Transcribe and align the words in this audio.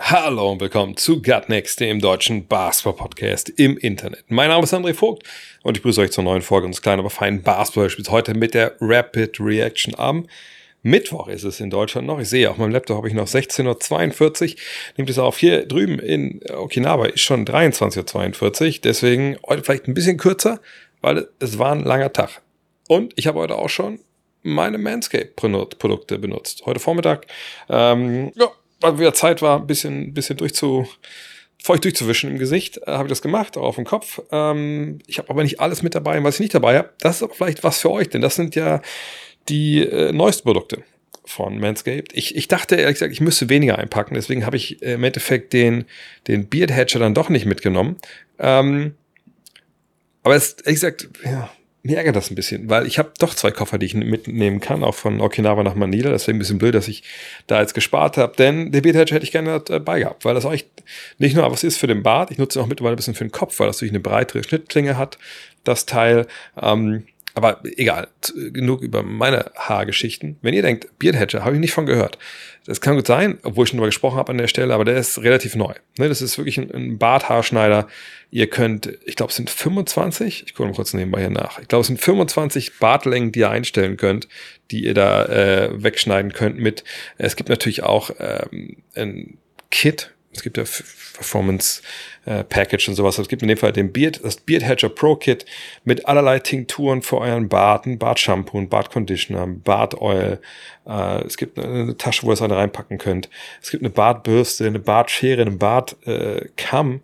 Hallo 0.00 0.50
und 0.50 0.60
willkommen 0.60 0.96
zu 0.96 1.22
Gutnext, 1.22 1.78
dem 1.78 2.00
deutschen 2.00 2.48
Basketball-Podcast 2.48 3.48
im 3.50 3.78
Internet. 3.78 4.24
Mein 4.28 4.48
Name 4.48 4.64
ist 4.64 4.74
André 4.74 4.92
Vogt 4.92 5.22
und 5.62 5.76
ich 5.76 5.84
begrüße 5.84 6.00
euch 6.00 6.10
zur 6.10 6.24
neuen 6.24 6.42
Folge 6.42 6.66
unseres 6.66 6.82
kleinen, 6.82 6.98
aber 6.98 7.10
feinen 7.10 7.42
Basketball-Spiels. 7.42 8.10
Heute 8.10 8.34
mit 8.34 8.54
der 8.54 8.74
Rapid 8.80 9.38
Reaction 9.38 9.94
am 9.96 10.26
Mittwoch 10.82 11.28
ist 11.28 11.44
es 11.44 11.60
in 11.60 11.70
Deutschland 11.70 12.08
noch. 12.08 12.18
Ich 12.18 12.28
sehe, 12.28 12.50
auf 12.50 12.56
meinem 12.56 12.72
Laptop 12.72 12.96
habe 12.96 13.08
ich 13.08 13.14
noch 13.14 13.28
16.42 13.28 14.54
Uhr. 14.54 14.60
Nehmt 14.96 15.10
es 15.10 15.18
auf. 15.20 15.38
Hier 15.38 15.64
drüben 15.64 16.00
in 16.00 16.40
Okinawa 16.52 17.06
ist 17.06 17.20
schon 17.20 17.46
23.42 17.46 18.66
Uhr. 18.66 18.80
Deswegen 18.82 19.38
heute 19.46 19.62
vielleicht 19.62 19.86
ein 19.86 19.94
bisschen 19.94 20.16
kürzer, 20.16 20.60
weil 21.02 21.28
es 21.38 21.60
war 21.60 21.70
ein 21.70 21.84
langer 21.84 22.12
Tag. 22.12 22.42
Und 22.88 23.12
ich 23.14 23.28
habe 23.28 23.38
heute 23.38 23.54
auch 23.54 23.70
schon 23.70 24.00
meine 24.42 24.76
Manscape-Produkte 24.76 26.18
benutzt. 26.18 26.66
Heute 26.66 26.80
Vormittag, 26.80 27.28
ähm, 27.70 28.32
ja, 28.34 28.50
weil 28.84 28.98
wieder 28.98 29.14
Zeit 29.14 29.42
war, 29.42 29.58
ein 29.58 29.66
bisschen, 29.66 30.14
bisschen 30.14 30.36
durchzu, 30.36 30.86
feucht 31.62 31.84
durchzuwischen 31.84 32.30
im 32.30 32.38
Gesicht, 32.38 32.78
äh, 32.78 32.92
habe 32.92 33.04
ich 33.04 33.08
das 33.08 33.22
gemacht, 33.22 33.56
auch 33.56 33.62
auf 33.62 33.76
dem 33.76 33.84
Kopf. 33.84 34.20
Ähm, 34.30 34.98
ich 35.06 35.18
habe 35.18 35.30
aber 35.30 35.42
nicht 35.42 35.60
alles 35.60 35.82
mit 35.82 35.94
dabei, 35.94 36.22
was 36.22 36.34
ich 36.34 36.40
nicht 36.40 36.54
dabei 36.54 36.78
habe. 36.78 36.90
Das 37.00 37.16
ist 37.16 37.22
aber 37.22 37.34
vielleicht 37.34 37.64
was 37.64 37.80
für 37.80 37.90
euch, 37.90 38.08
denn 38.10 38.20
das 38.20 38.34
sind 38.34 38.54
ja 38.54 38.82
die 39.48 39.80
äh, 39.80 40.12
neuesten 40.12 40.44
Produkte 40.44 40.82
von 41.24 41.58
Manscaped. 41.58 42.12
Ich, 42.14 42.36
ich 42.36 42.48
dachte 42.48 42.76
ehrlich 42.76 42.96
gesagt, 42.96 43.12
ich 43.12 43.20
müsste 43.20 43.48
weniger 43.48 43.78
einpacken, 43.78 44.14
deswegen 44.14 44.44
habe 44.44 44.56
ich 44.56 44.82
äh, 44.82 44.94
im 44.94 45.04
Endeffekt 45.04 45.52
den, 45.52 45.86
den 46.28 46.48
Beard 46.48 46.70
Hatcher 46.70 46.98
dann 46.98 47.14
doch 47.14 47.30
nicht 47.30 47.46
mitgenommen. 47.46 47.96
Ähm, 48.38 48.94
aber 50.22 50.36
es, 50.36 50.52
ehrlich 50.52 50.80
gesagt, 50.80 51.08
ja, 51.24 51.50
mir 51.84 51.98
ärgert 51.98 52.16
das 52.16 52.30
ein 52.30 52.34
bisschen, 52.34 52.70
weil 52.70 52.86
ich 52.86 52.98
habe 52.98 53.12
doch 53.18 53.34
zwei 53.34 53.50
Koffer, 53.50 53.76
die 53.76 53.84
ich 53.84 53.94
mitnehmen 53.94 54.58
kann, 54.58 54.82
auch 54.82 54.94
von 54.94 55.20
Okinawa 55.20 55.62
nach 55.62 55.74
Manila. 55.74 56.10
Deswegen 56.10 56.36
ein 56.36 56.38
bisschen 56.38 56.58
blöd, 56.58 56.74
dass 56.74 56.88
ich 56.88 57.02
da 57.46 57.60
jetzt 57.60 57.74
gespart 57.74 58.16
habe, 58.16 58.34
denn 58.36 58.72
der 58.72 58.82
Hedge 58.82 59.14
hätte 59.14 59.24
ich 59.24 59.32
gerne 59.32 59.60
dabei 59.60 60.00
gehabt, 60.00 60.24
weil 60.24 60.34
das 60.34 60.46
auch 60.46 60.54
nicht 61.18 61.36
nur 61.36 61.50
was 61.50 61.62
ist 61.62 61.76
für 61.76 61.86
den 61.86 62.02
Bart, 62.02 62.30
ich 62.30 62.38
nutze 62.38 62.60
auch 62.60 62.66
mittlerweile 62.66 62.94
ein 62.94 62.96
bisschen 62.96 63.14
für 63.14 63.24
den 63.24 63.32
Kopf, 63.32 63.60
weil 63.60 63.66
das 63.66 63.76
natürlich 63.76 63.92
eine 63.92 64.00
breitere 64.00 64.42
Schnittklinge 64.42 64.96
hat, 64.96 65.18
das 65.62 65.84
Teil. 65.84 66.26
Ähm, 66.60 67.04
aber 67.34 67.60
egal, 67.76 68.08
genug 68.34 68.80
über 68.80 69.02
meine 69.02 69.50
Haargeschichten. 69.56 70.38
Wenn 70.40 70.54
ihr 70.54 70.62
denkt, 70.62 70.86
Beard 71.00 71.16
Hedger, 71.16 71.44
habe 71.44 71.54
ich 71.54 71.60
nicht 71.60 71.72
von 71.72 71.84
gehört. 71.84 72.16
Das 72.64 72.80
kann 72.80 72.94
gut 72.94 73.08
sein, 73.08 73.38
obwohl 73.42 73.64
ich 73.64 73.70
schon 73.70 73.78
darüber 73.78 73.88
gesprochen 73.88 74.16
habe 74.16 74.30
an 74.30 74.38
der 74.38 74.46
Stelle, 74.46 74.72
aber 74.72 74.84
der 74.84 74.96
ist 74.96 75.20
relativ 75.22 75.56
neu. 75.56 75.74
Ne, 75.98 76.08
das 76.08 76.22
ist 76.22 76.38
wirklich 76.38 76.58
ein, 76.58 76.70
ein 76.72 76.98
Barthaarschneider. 76.98 77.88
Ihr 78.30 78.46
könnt, 78.48 78.98
ich 79.04 79.16
glaube, 79.16 79.30
es 79.30 79.36
sind 79.36 79.50
25, 79.50 80.44
ich 80.46 80.54
gucke 80.54 80.68
mal 80.68 80.74
kurz 80.76 80.94
nebenbei 80.94 81.20
hier 81.20 81.30
nach. 81.30 81.58
Ich 81.58 81.66
glaube, 81.66 81.80
es 81.80 81.88
sind 81.88 82.00
25 82.00 82.78
Bartlängen, 82.78 83.32
die 83.32 83.40
ihr 83.40 83.50
einstellen 83.50 83.96
könnt, 83.96 84.28
die 84.70 84.84
ihr 84.84 84.94
da 84.94 85.26
äh, 85.26 85.70
wegschneiden 85.82 86.32
könnt 86.32 86.58
mit. 86.58 86.84
Es 87.18 87.34
gibt 87.34 87.48
natürlich 87.48 87.82
auch 87.82 88.10
ähm, 88.20 88.76
ein 88.94 89.38
Kit, 89.70 90.14
es 90.34 90.42
gibt 90.42 90.56
ja 90.56 90.64
Performance 90.64 91.82
äh, 92.24 92.44
Package 92.44 92.88
und 92.88 92.94
sowas. 92.94 93.18
Es 93.18 93.28
gibt 93.28 93.42
in 93.42 93.48
dem 93.48 93.56
Fall 93.56 93.72
den 93.72 93.92
Beard, 93.92 94.20
das 94.22 94.36
Beard 94.36 94.64
Hedger 94.64 94.88
Pro 94.88 95.16
Kit 95.16 95.44
mit 95.84 96.06
allerlei 96.06 96.38
Tinkturen 96.38 97.02
für 97.02 97.18
euren 97.18 97.48
Bart, 97.48 97.86
ein 97.86 97.98
Bartshampoo, 97.98 98.58
ein 98.58 98.68
Bartconditioner, 98.68 99.42
ein 99.42 99.60
Bartoil. 99.60 100.40
Äh, 100.86 101.24
es 101.24 101.36
gibt 101.36 101.58
eine, 101.58 101.82
eine 101.82 101.96
Tasche, 101.96 102.24
wo 102.24 102.30
ihr 102.30 102.34
es 102.34 102.42
alle 102.42 102.56
reinpacken 102.56 102.98
könnt. 102.98 103.28
Es 103.62 103.70
gibt 103.70 103.82
eine 103.82 103.90
Bartbürste, 103.90 104.66
eine 104.66 104.80
Bartschere, 104.80 105.42
einen 105.42 105.58
Bartkamm. 105.58 106.94
Äh, 106.94 107.00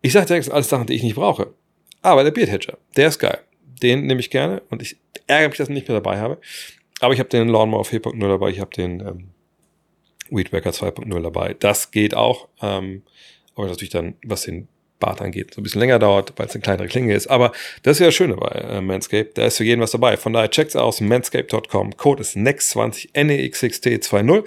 ich 0.00 0.12
sage 0.12 0.26
direkt, 0.26 0.40
das 0.40 0.46
sind 0.46 0.54
alles 0.54 0.68
Sachen, 0.68 0.86
die 0.86 0.94
ich 0.94 1.02
nicht 1.02 1.16
brauche. 1.16 1.52
Aber 2.02 2.24
der 2.24 2.30
Beard 2.30 2.50
Hedger, 2.50 2.78
der 2.96 3.08
ist 3.08 3.18
geil. 3.18 3.38
Den 3.82 4.06
nehme 4.06 4.20
ich 4.20 4.30
gerne 4.30 4.62
und 4.70 4.82
ich 4.82 4.96
ärgere 5.26 5.48
mich, 5.48 5.58
dass 5.58 5.66
ich 5.66 5.70
ihn 5.70 5.74
nicht 5.74 5.88
mehr 5.88 6.00
dabei 6.00 6.18
habe. 6.18 6.38
Aber 7.00 7.12
ich 7.12 7.20
habe 7.20 7.28
den 7.28 7.48
Lawnmower 7.48 7.84
4.0 7.84 8.18
dabei, 8.28 8.50
ich 8.50 8.60
habe 8.60 8.70
den 8.70 9.00
ähm, 9.00 9.30
Weedwacker 10.30 10.70
2.0 10.70 11.22
dabei. 11.22 11.54
Das 11.58 11.90
geht 11.90 12.14
auch, 12.14 12.48
ähm, 12.60 13.02
aber 13.54 13.66
natürlich 13.66 13.90
dann, 13.90 14.14
was 14.24 14.42
den 14.42 14.68
Bart 14.98 15.20
angeht, 15.20 15.54
so 15.54 15.60
ein 15.60 15.64
bisschen 15.64 15.80
länger 15.80 15.98
dauert, 15.98 16.32
weil 16.36 16.46
es 16.46 16.54
eine 16.54 16.62
kleinere 16.62 16.88
Klinge 16.88 17.14
ist. 17.14 17.28
Aber 17.28 17.52
das 17.82 17.96
ist 17.96 18.00
ja 18.00 18.06
das 18.06 18.14
Schöne 18.14 18.36
bei 18.36 18.48
äh, 18.48 18.80
Manscaped. 18.80 19.38
Da 19.38 19.46
ist 19.46 19.58
für 19.58 19.64
jeden 19.64 19.80
was 19.80 19.92
dabei. 19.92 20.16
Von 20.16 20.32
daher 20.32 20.50
checkt's 20.50 20.76
aus, 20.76 21.00
manscaped.com. 21.00 21.96
Code 21.96 22.20
ist 22.20 22.36
NEXT20, 22.36 23.12
NEXXT20. 23.14 24.44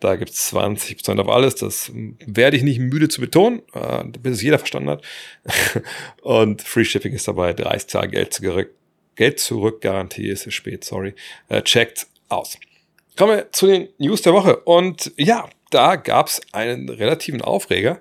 Da 0.00 0.16
gibt's 0.16 0.52
20% 0.52 1.20
auf 1.20 1.28
alles. 1.28 1.54
Das 1.56 1.92
werde 1.94 2.56
ich 2.56 2.62
nicht 2.62 2.80
müde 2.80 3.08
zu 3.08 3.20
betonen, 3.20 3.62
äh, 3.74 4.04
bis 4.18 4.36
es 4.36 4.42
jeder 4.42 4.58
verstanden 4.58 4.90
hat. 4.90 5.04
Und 6.22 6.62
Free 6.62 6.84
Shipping 6.84 7.12
ist 7.12 7.28
dabei. 7.28 7.52
30 7.52 7.88
Tage 7.88 8.10
Geld 8.10 8.34
zurück. 8.34 8.74
Geld 9.14 9.38
zurück 9.38 9.80
Garantie 9.82 10.28
ist 10.28 10.46
es 10.46 10.54
spät, 10.54 10.84
sorry. 10.84 11.14
Äh, 11.48 11.62
checkt 11.62 12.06
aus. 12.28 12.58
Kommen 13.16 13.36
wir 13.36 13.52
zu 13.52 13.66
den 13.66 13.88
News 13.98 14.22
der 14.22 14.32
Woche. 14.32 14.56
Und 14.56 15.12
ja, 15.16 15.48
da 15.70 15.96
gab's 15.96 16.40
einen 16.52 16.88
relativen 16.88 17.42
Aufreger 17.42 18.00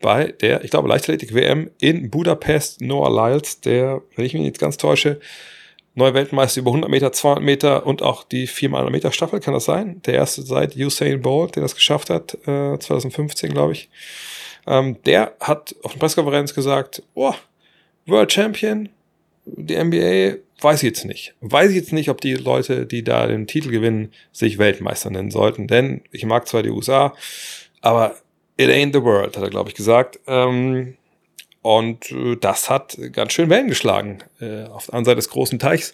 bei 0.00 0.32
der, 0.32 0.64
ich 0.64 0.70
glaube, 0.70 0.88
Leichtathletik-WM 0.88 1.70
in 1.80 2.10
Budapest. 2.10 2.80
Noah 2.80 3.10
Lyles, 3.10 3.60
der, 3.60 4.02
wenn 4.16 4.24
ich 4.24 4.34
mich 4.34 4.44
jetzt 4.44 4.58
ganz 4.58 4.76
täusche, 4.76 5.20
neue 5.94 6.14
Weltmeister 6.14 6.60
über 6.60 6.70
100 6.70 6.90
Meter, 6.90 7.12
200 7.12 7.44
Meter 7.44 7.86
und 7.86 8.02
auch 8.02 8.24
die 8.24 8.48
4x100 8.48 8.90
Meter 8.90 9.12
Staffel, 9.12 9.40
kann 9.40 9.54
das 9.54 9.64
sein? 9.64 10.00
Der 10.06 10.14
erste 10.14 10.42
seit 10.42 10.76
Usain 10.76 11.20
Bolt, 11.22 11.56
der 11.56 11.62
das 11.62 11.74
geschafft 11.74 12.10
hat, 12.10 12.34
äh, 12.46 12.78
2015, 12.78 13.52
glaube 13.52 13.72
ich. 13.72 13.90
Ähm, 14.66 14.96
der 15.04 15.34
hat 15.40 15.74
auf 15.82 15.92
der 15.92 15.98
Pressekonferenz 15.98 16.54
gesagt, 16.54 17.02
oh, 17.14 17.34
World 18.06 18.32
Champion, 18.32 18.88
die 19.44 19.76
NBA, 19.76 20.38
weiß 20.60 20.82
ich 20.82 20.88
jetzt 20.88 21.04
nicht. 21.04 21.34
Weiß 21.40 21.70
ich 21.70 21.76
jetzt 21.76 21.92
nicht, 21.92 22.08
ob 22.08 22.20
die 22.20 22.34
Leute, 22.34 22.86
die 22.86 23.02
da 23.02 23.26
den 23.26 23.46
Titel 23.46 23.70
gewinnen, 23.70 24.12
sich 24.32 24.58
Weltmeister 24.58 25.10
nennen 25.10 25.30
sollten. 25.30 25.66
Denn 25.66 26.02
ich 26.10 26.24
mag 26.24 26.46
zwar 26.46 26.62
die 26.62 26.70
USA, 26.70 27.14
aber 27.80 28.14
it 28.56 28.70
ain't 28.70 28.92
the 28.92 29.02
world, 29.02 29.36
hat 29.36 29.42
er, 29.42 29.50
glaube 29.50 29.70
ich, 29.70 29.74
gesagt. 29.74 30.20
Ähm, 30.26 30.96
und 31.62 32.10
äh, 32.10 32.36
das 32.36 32.68
hat 32.68 32.98
ganz 33.12 33.32
schön 33.32 33.50
Wellen 33.50 33.68
geschlagen 33.68 34.18
äh, 34.40 34.64
auf 34.64 34.86
der 34.86 34.94
anderen 34.94 35.04
Seite 35.04 35.16
des 35.16 35.28
großen 35.30 35.58
Teichs. 35.58 35.92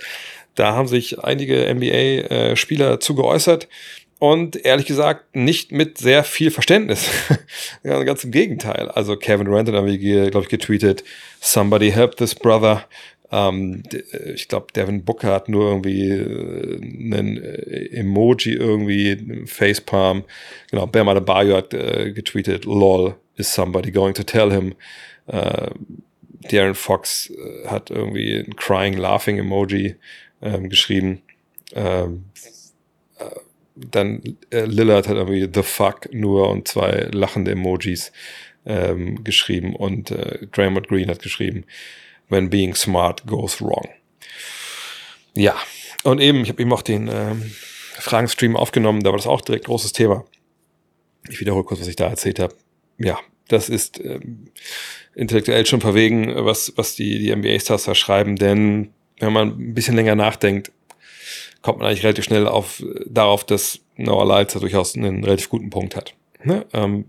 Da 0.55 0.75
haben 0.75 0.89
sich 0.89 1.23
einige 1.23 1.73
NBA-Spieler 1.73 2.95
äh, 2.95 2.99
zu 2.99 3.15
geäußert. 3.15 3.69
Und 4.19 4.57
ehrlich 4.65 4.87
gesagt, 4.87 5.37
nicht 5.37 5.71
mit 5.71 5.99
sehr 5.99 6.25
viel 6.25 6.51
Verständnis. 6.51 7.09
ja, 7.85 8.03
ganz 8.03 8.25
im 8.25 8.33
Gegenteil. 8.33 8.89
Also 8.89 9.17
Kevin 9.17 9.45
Durant 9.45 9.69
hat 9.69 9.75
irgendwie, 9.77 10.31
glaube 10.31 10.45
ich, 10.45 10.49
getweetet, 10.49 11.05
somebody 11.41 11.93
help 11.93 12.17
this 12.17 12.35
brother. 12.35 12.85
Ähm, 13.31 13.83
ich 14.35 14.49
glaube, 14.49 14.69
Devin 14.75 15.05
Booker 15.05 15.33
hat 15.33 15.49
nur 15.49 15.69
irgendwie 15.69 16.11
äh, 16.11 16.77
einen 17.15 17.37
äh, 17.37 17.99
Emoji 17.99 18.55
irgendwie, 18.55 19.45
Facepalm. 19.47 20.25
Genau, 20.71 20.87
Bam 20.87 21.09
Adebayo 21.09 21.57
hat 21.57 21.75
äh, 21.75 22.13
getweetet, 22.13 22.65
lol, 22.65 23.17
is 23.37 23.53
somebody 23.53 23.91
going 23.91 24.15
to 24.15 24.23
tell 24.23 24.51
him? 24.51 24.75
Äh, 25.27 25.71
Darren 26.51 26.75
Fox 26.75 27.31
äh, 27.31 27.67
hat 27.69 27.91
irgendwie 27.91 28.37
ein 28.37 28.57
crying, 28.57 28.97
laughing 28.97 29.39
Emoji 29.39 29.97
ähm, 30.41 30.69
geschrieben. 30.69 31.23
Ähm, 31.75 32.25
äh, 33.19 33.25
dann 33.77 34.37
äh, 34.51 34.65
Lillard 34.65 35.09
hat 35.09 35.17
irgendwie 35.17 35.49
the 35.53 35.63
fuck 35.63 36.13
nur 36.13 36.51
und 36.51 36.67
zwei 36.69 37.09
lachende 37.13 37.53
Emojis 37.53 38.13
ähm, 38.67 39.23
geschrieben 39.23 39.77
und 39.77 40.11
äh, 40.11 40.47
Draymond 40.53 40.89
Green 40.89 41.09
hat 41.09 41.23
geschrieben, 41.23 41.65
when 42.29 42.51
being 42.51 42.75
smart 42.75 43.27
goes 43.27 43.61
wrong. 43.61 43.89
Ja, 45.35 45.57
und 46.05 46.21
eben, 46.21 46.43
ich 46.43 46.49
habe 46.49 46.63
eben 46.63 46.73
auch 46.73 46.83
den 46.83 47.09
ähm, 47.09 47.51
Fragenstream 47.95 48.57
aufgenommen, 48.57 49.03
da 49.03 49.11
war 49.11 49.19
das 49.19 49.27
auch 49.27 49.41
direkt 49.41 49.67
großes 49.67 49.93
Thema. 49.93 50.25
Ich 51.29 51.41
wiederhole 51.41 51.65
kurz, 51.65 51.81
was 51.81 51.89
ich 51.89 51.97
da 51.97 52.09
erzählt 52.09 52.39
habe. 52.39 52.55
Ja, 52.99 53.19
das 53.49 53.69
ist 53.69 54.01
ähm, 54.01 54.51
intellektuell 55.15 55.67
schon 55.67 55.81
verwegen, 55.81 56.33
was, 56.45 56.73
was 56.77 56.95
die, 56.95 57.19
die 57.19 57.35
NBA-Stars 57.35 57.85
da 57.85 57.95
schreiben, 57.95 58.37
denn 58.37 58.93
wenn 59.19 59.33
man 59.33 59.49
ein 59.49 59.75
bisschen 59.75 59.97
länger 59.97 60.15
nachdenkt, 60.15 60.71
kommt 61.63 61.79
man 61.79 61.89
eigentlich 61.89 62.05
relativ 62.05 62.25
schnell 62.25 62.47
auf, 62.47 62.83
darauf, 63.07 63.45
dass 63.45 63.81
Noah 63.97 64.27
Lyles 64.27 64.53
da 64.53 64.61
durchaus 64.61 64.95
einen 64.95 65.25
relativ 65.25 65.49
guten 65.49 65.71
Punkt 65.71 65.97
hat. 65.97 66.15
Ne? 66.45 66.67
Ähm, 66.73 67.07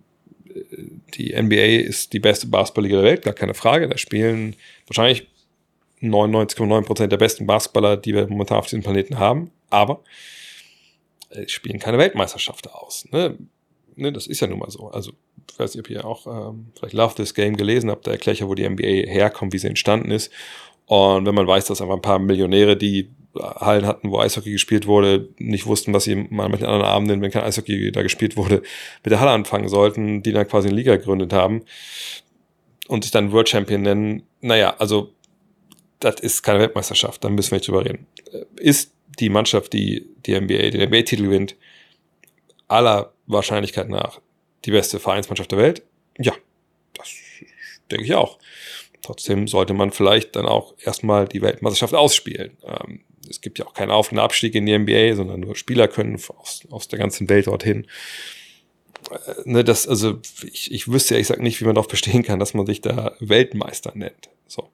die 1.14 1.34
NBA 1.40 1.88
ist 1.88 2.14
die 2.14 2.20
beste 2.20 2.48
Basketballliga 2.48 2.98
der 2.98 3.06
Welt, 3.06 3.22
gar 3.24 3.34
keine 3.34 3.54
Frage. 3.54 3.88
Da 3.88 3.98
spielen 3.98 4.56
wahrscheinlich 4.88 5.28
99,9% 6.02 7.08
der 7.08 7.18
besten 7.18 7.46
Basketballer, 7.46 7.98
die 7.98 8.14
wir 8.14 8.28
momentan 8.28 8.58
auf 8.58 8.68
diesem 8.68 8.84
Planeten 8.84 9.20
haben. 9.20 9.52
Aber 9.70 10.02
es 11.30 11.52
spielen 11.52 11.80
keine 11.80 11.98
Weltmeisterschaft 11.98 12.72
aus. 12.72 13.06
Ne? 13.12 13.38
Ne, 13.96 14.14
das 14.14 14.28
ist 14.28 14.40
ja 14.40 14.48
nun 14.48 14.60
mal 14.60 14.72
so. 14.72 14.88
Also 14.88 15.12
ich 15.52 15.60
weiß 15.60 15.76
nicht, 15.76 15.86
ob 15.86 15.90
ihr 15.90 16.06
auch 16.06 16.26
ähm, 16.26 16.68
vielleicht 16.78 16.94
Love 16.94 17.16
This 17.16 17.34
Game 17.34 17.58
gelesen 17.58 17.90
habt, 17.90 18.08
da 18.08 18.12
erkläre 18.12 18.34
ich 18.34 18.40
ja, 18.40 18.48
wo 18.48 18.56
die 18.56 18.68
NBA 18.68 19.12
herkommt, 19.12 19.52
wie 19.52 19.58
sie 19.58 19.68
entstanden 19.68 20.10
ist. 20.12 20.32
Und 20.90 21.28
wenn 21.28 21.36
man 21.36 21.46
weiß, 21.46 21.66
dass 21.66 21.82
einfach 21.82 21.94
ein 21.94 22.02
paar 22.02 22.18
Millionäre, 22.18 22.76
die 22.76 23.12
Hallen 23.36 23.86
hatten, 23.86 24.10
wo 24.10 24.18
Eishockey 24.18 24.52
gespielt 24.52 24.88
wurde, 24.88 25.30
nicht 25.38 25.68
wussten, 25.68 25.94
was 25.94 26.06
sie 26.06 26.16
mal 26.16 26.50
mit 26.50 26.62
den 26.62 26.68
anderen 26.68 26.90
Abenden, 26.90 27.22
wenn 27.22 27.30
kein 27.30 27.44
Eishockey 27.44 27.92
da 27.92 28.02
gespielt 28.02 28.36
wurde, 28.36 28.64
mit 29.04 29.12
der 29.12 29.20
Halle 29.20 29.30
anfangen 29.30 29.70
sollten, 29.70 30.24
die 30.24 30.32
dann 30.32 30.48
quasi 30.48 30.68
eine 30.68 30.76
Liga 30.76 30.96
gegründet 30.96 31.32
haben 31.32 31.64
und 32.88 33.04
sich 33.04 33.12
dann 33.12 33.32
World 33.32 33.50
Champion 33.50 33.84
nennen. 33.84 34.24
Naja, 34.42 34.78
also 34.80 35.14
das 36.00 36.22
ist 36.22 36.42
keine 36.42 36.60
Weltmeisterschaft, 36.60 37.24
da 37.24 37.30
müssen 37.30 37.52
wir 37.52 37.58
nicht 37.58 37.68
drüber 37.68 37.86
reden. 37.86 38.08
Ist 38.56 38.92
die 39.20 39.30
Mannschaft, 39.30 39.74
die 39.74 40.10
die 40.26 40.42
NBA, 40.42 40.72
den 40.72 40.90
NBA-Titel 40.90 41.26
gewinnt, 41.26 41.56
aller 42.68 43.14
Wahrscheinlichkeit 43.28 43.90
nach 43.90 44.22
die 44.66 44.72
beste 44.72 45.00
Vereinsmannschaft 45.00 45.52
der 45.52 45.60
Welt? 45.60 45.84
Ja, 46.18 46.34
das 46.96 47.14
denke 47.92 48.06
ich 48.06 48.16
auch. 48.16 48.40
Trotzdem 49.02 49.48
sollte 49.48 49.74
man 49.74 49.92
vielleicht 49.92 50.36
dann 50.36 50.46
auch 50.46 50.74
erstmal 50.84 51.28
die 51.28 51.42
Weltmeisterschaft 51.42 51.94
ausspielen. 51.94 52.58
Ähm, 52.64 53.02
es 53.30 53.42
gibt 53.42 53.60
ja 53.60 53.66
auch 53.66 53.74
keinen 53.74 53.92
Auf- 53.92 54.12
und 54.12 54.20
Abstieg 54.20 54.56
in 54.56 54.66
die 54.66 54.78
NBA, 54.78 55.16
sondern 55.16 55.42
nur 55.42 55.56
Spieler 55.56 55.88
können 55.88 56.20
aus, 56.38 56.62
aus 56.70 56.88
der 56.88 57.00
ganzen 57.00 57.30
Welt 57.30 57.48
dorthin. 57.48 57.86
Äh, 59.12 59.16
ne, 59.46 59.64
das, 59.64 59.88
also 59.88 60.20
ich, 60.52 60.72
ich 60.72 60.92
wüsste 60.92 61.16
ja, 61.16 61.20
ich 61.20 61.28
sag 61.28 61.40
nicht, 61.40 61.62
wie 61.62 61.66
man 61.66 61.76
darauf 61.76 61.88
bestehen 61.88 62.24
kann, 62.24 62.40
dass 62.40 62.54
man 62.54 62.66
sich 62.66 62.82
da 62.82 63.16
Weltmeister 63.20 63.92
nennt. 63.96 64.30
So. 64.48 64.70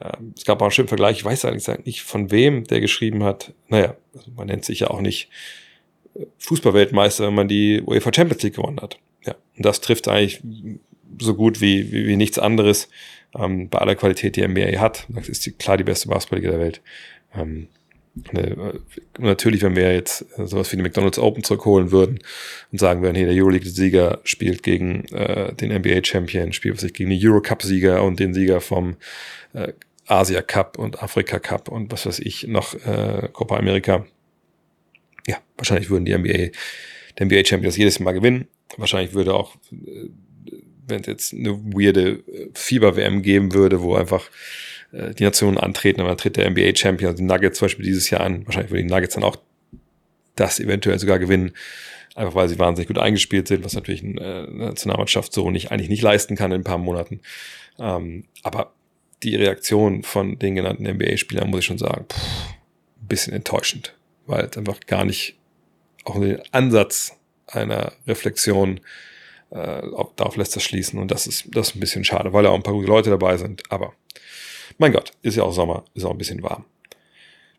Ähm, 0.00 0.34
es 0.36 0.44
gab 0.44 0.60
auch 0.60 0.66
einen 0.66 0.72
schönen 0.72 0.88
Vergleich, 0.88 1.18
ich 1.18 1.24
weiß 1.24 1.44
eigentlich 1.44 1.84
nicht 1.84 2.02
von 2.02 2.30
wem 2.30 2.64
der 2.64 2.80
geschrieben 2.80 3.22
hat. 3.22 3.52
Naja, 3.68 3.96
also 4.16 4.30
man 4.32 4.46
nennt 4.46 4.64
sich 4.64 4.80
ja 4.80 4.88
auch 4.88 5.00
nicht 5.00 5.28
äh, 6.14 6.26
Fußballweltmeister, 6.38 7.26
wenn 7.26 7.34
man 7.34 7.48
die 7.48 7.82
UEFA 7.82 8.12
Champions 8.14 8.42
League 8.42 8.56
gewonnen 8.56 8.80
hat. 8.80 8.98
Ja, 9.24 9.36
und 9.56 9.64
das 9.64 9.80
trifft 9.80 10.08
eigentlich 10.08 10.40
so 11.20 11.34
gut 11.34 11.60
wie, 11.60 11.92
wie, 11.92 12.06
wie 12.06 12.16
nichts 12.16 12.38
anderes 12.38 12.88
ähm, 13.38 13.68
bei 13.68 13.78
aller 13.78 13.94
Qualität, 13.94 14.36
die 14.36 14.46
NBA 14.46 14.80
hat. 14.80 15.06
Das 15.08 15.28
ist 15.28 15.46
die, 15.46 15.52
klar 15.52 15.76
die 15.76 15.84
beste 15.84 16.08
Basketballliga 16.08 16.50
der 16.50 16.60
Welt. 16.60 16.80
Ähm, 17.34 17.68
ne, 18.32 18.80
natürlich, 19.18 19.62
wenn 19.62 19.76
wir 19.76 19.92
jetzt 19.94 20.26
sowas 20.36 20.72
wie 20.72 20.76
die 20.76 20.82
McDonald's 20.82 21.18
Open 21.18 21.44
zurückholen 21.44 21.90
würden 21.90 22.18
und 22.72 22.78
sagen 22.78 23.02
würden, 23.02 23.16
hey, 23.16 23.26
der 23.26 23.34
Euroleague-Sieger 23.34 24.20
spielt 24.24 24.62
gegen 24.62 25.04
äh, 25.08 25.54
den 25.54 25.72
NBA-Champion, 25.72 26.52
spielt 26.52 26.80
sich 26.80 26.92
gegen 26.92 27.10
den 27.10 27.20
Euro-Cup-Sieger 27.24 28.02
und 28.02 28.20
den 28.20 28.34
Sieger 28.34 28.60
vom 28.60 28.96
äh, 29.52 29.72
Asia 30.06 30.42
Cup 30.42 30.78
und 30.78 31.02
Afrika 31.02 31.38
Cup 31.38 31.68
und 31.68 31.92
was 31.92 32.04
weiß 32.04 32.18
ich 32.18 32.48
noch, 32.48 32.74
äh, 32.74 33.28
Copa 33.32 33.56
America. 33.56 34.04
Ja, 35.26 35.36
wahrscheinlich 35.56 35.88
würden 35.88 36.04
die 36.04 36.16
NBA, 36.16 36.50
der 37.18 37.26
NBA-Champion 37.26 37.68
das 37.68 37.76
jedes 37.76 38.00
Mal 38.00 38.12
gewinnen. 38.12 38.48
Wahrscheinlich 38.76 39.14
würde 39.14 39.34
auch 39.34 39.54
äh, 39.70 40.08
wenn 40.90 41.00
es 41.00 41.06
jetzt 41.06 41.32
eine 41.32 41.58
weirde 41.72 42.22
äh, 42.26 42.50
Fieber-WM 42.54 43.22
geben 43.22 43.54
würde, 43.54 43.82
wo 43.82 43.94
einfach 43.94 44.28
äh, 44.92 45.14
die 45.14 45.24
Nationen 45.24 45.58
antreten, 45.58 46.04
dann 46.04 46.16
tritt 46.16 46.36
der 46.36 46.50
NBA-Champion, 46.50 47.16
die 47.16 47.22
Nuggets 47.22 47.58
zum 47.58 47.66
Beispiel 47.66 47.84
dieses 47.84 48.10
Jahr 48.10 48.20
an. 48.20 48.46
Wahrscheinlich 48.46 48.72
würden 48.72 48.88
die 48.88 48.92
Nuggets 48.92 49.14
dann 49.14 49.24
auch 49.24 49.36
das 50.36 50.60
eventuell 50.60 50.98
sogar 50.98 51.18
gewinnen, 51.18 51.52
einfach 52.14 52.34
weil 52.34 52.48
sie 52.48 52.58
wahnsinnig 52.58 52.88
gut 52.88 52.98
eingespielt 52.98 53.48
sind, 53.48 53.64
was 53.64 53.74
natürlich 53.74 54.02
eine, 54.02 54.20
äh, 54.20 54.46
eine 54.48 54.66
Nationalmannschaft 54.66 55.32
so 55.32 55.50
nicht, 55.50 55.70
eigentlich 55.70 55.90
nicht 55.90 56.02
leisten 56.02 56.36
kann 56.36 56.52
in 56.52 56.60
ein 56.60 56.64
paar 56.64 56.78
Monaten. 56.78 57.20
Ähm, 57.78 58.24
aber 58.42 58.72
die 59.22 59.36
Reaktion 59.36 60.02
von 60.02 60.38
den 60.38 60.54
genannten 60.54 60.86
NBA-Spielern, 60.86 61.48
muss 61.48 61.60
ich 61.60 61.66
schon 61.66 61.78
sagen, 61.78 62.06
pff, 62.10 62.18
ein 63.02 63.06
bisschen 63.06 63.34
enttäuschend, 63.34 63.94
weil 64.26 64.44
es 64.44 64.56
einfach 64.56 64.80
gar 64.86 65.04
nicht 65.04 65.36
auch 66.04 66.18
den 66.18 66.40
Ansatz 66.52 67.16
einer 67.46 67.92
Reflexion 68.06 68.80
äh, 69.50 69.82
darauf 70.16 70.36
lässt 70.36 70.56
das 70.56 70.62
schließen. 70.62 70.98
Und 70.98 71.10
das 71.10 71.26
ist, 71.26 71.46
das 71.54 71.68
ist 71.68 71.76
ein 71.76 71.80
bisschen 71.80 72.04
schade, 72.04 72.32
weil 72.32 72.44
ja 72.44 72.50
auch 72.50 72.56
ein 72.56 72.62
paar 72.62 72.74
gute 72.74 72.88
Leute 72.88 73.10
dabei 73.10 73.36
sind. 73.36 73.62
Aber 73.70 73.92
mein 74.78 74.92
Gott, 74.92 75.12
ist 75.22 75.36
ja 75.36 75.42
auch 75.42 75.52
Sommer, 75.52 75.84
ist 75.94 76.04
auch 76.04 76.12
ein 76.12 76.18
bisschen 76.18 76.42
warm. 76.42 76.64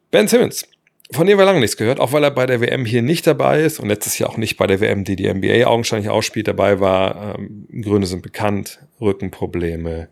Ben 0.09 0.27
Simmons, 0.27 0.67
von 1.11 1.27
dem 1.27 1.38
wir 1.38 1.45
lange 1.45 1.59
nichts 1.59 1.77
gehört, 1.77 1.99
auch 1.99 2.13
weil 2.13 2.23
er 2.23 2.31
bei 2.31 2.45
der 2.45 2.61
WM 2.61 2.85
hier 2.85 3.01
nicht 3.01 3.27
dabei 3.27 3.61
ist 3.61 3.79
und 3.79 3.89
letztes 3.89 4.17
Jahr 4.17 4.29
auch 4.29 4.38
nicht 4.38 4.57
bei 4.57 4.67
der 4.67 4.79
WM, 4.79 5.03
die 5.03 5.15
die 5.15 5.31
NBA 5.31 5.65
augenscheinlich 5.65 6.09
ausspielt, 6.09 6.47
dabei 6.47 6.79
war. 6.79 7.38
Ähm, 7.38 7.67
Gründe 7.81 8.07
sind 8.07 8.21
bekannt, 8.21 8.79
Rückenprobleme, 8.99 10.09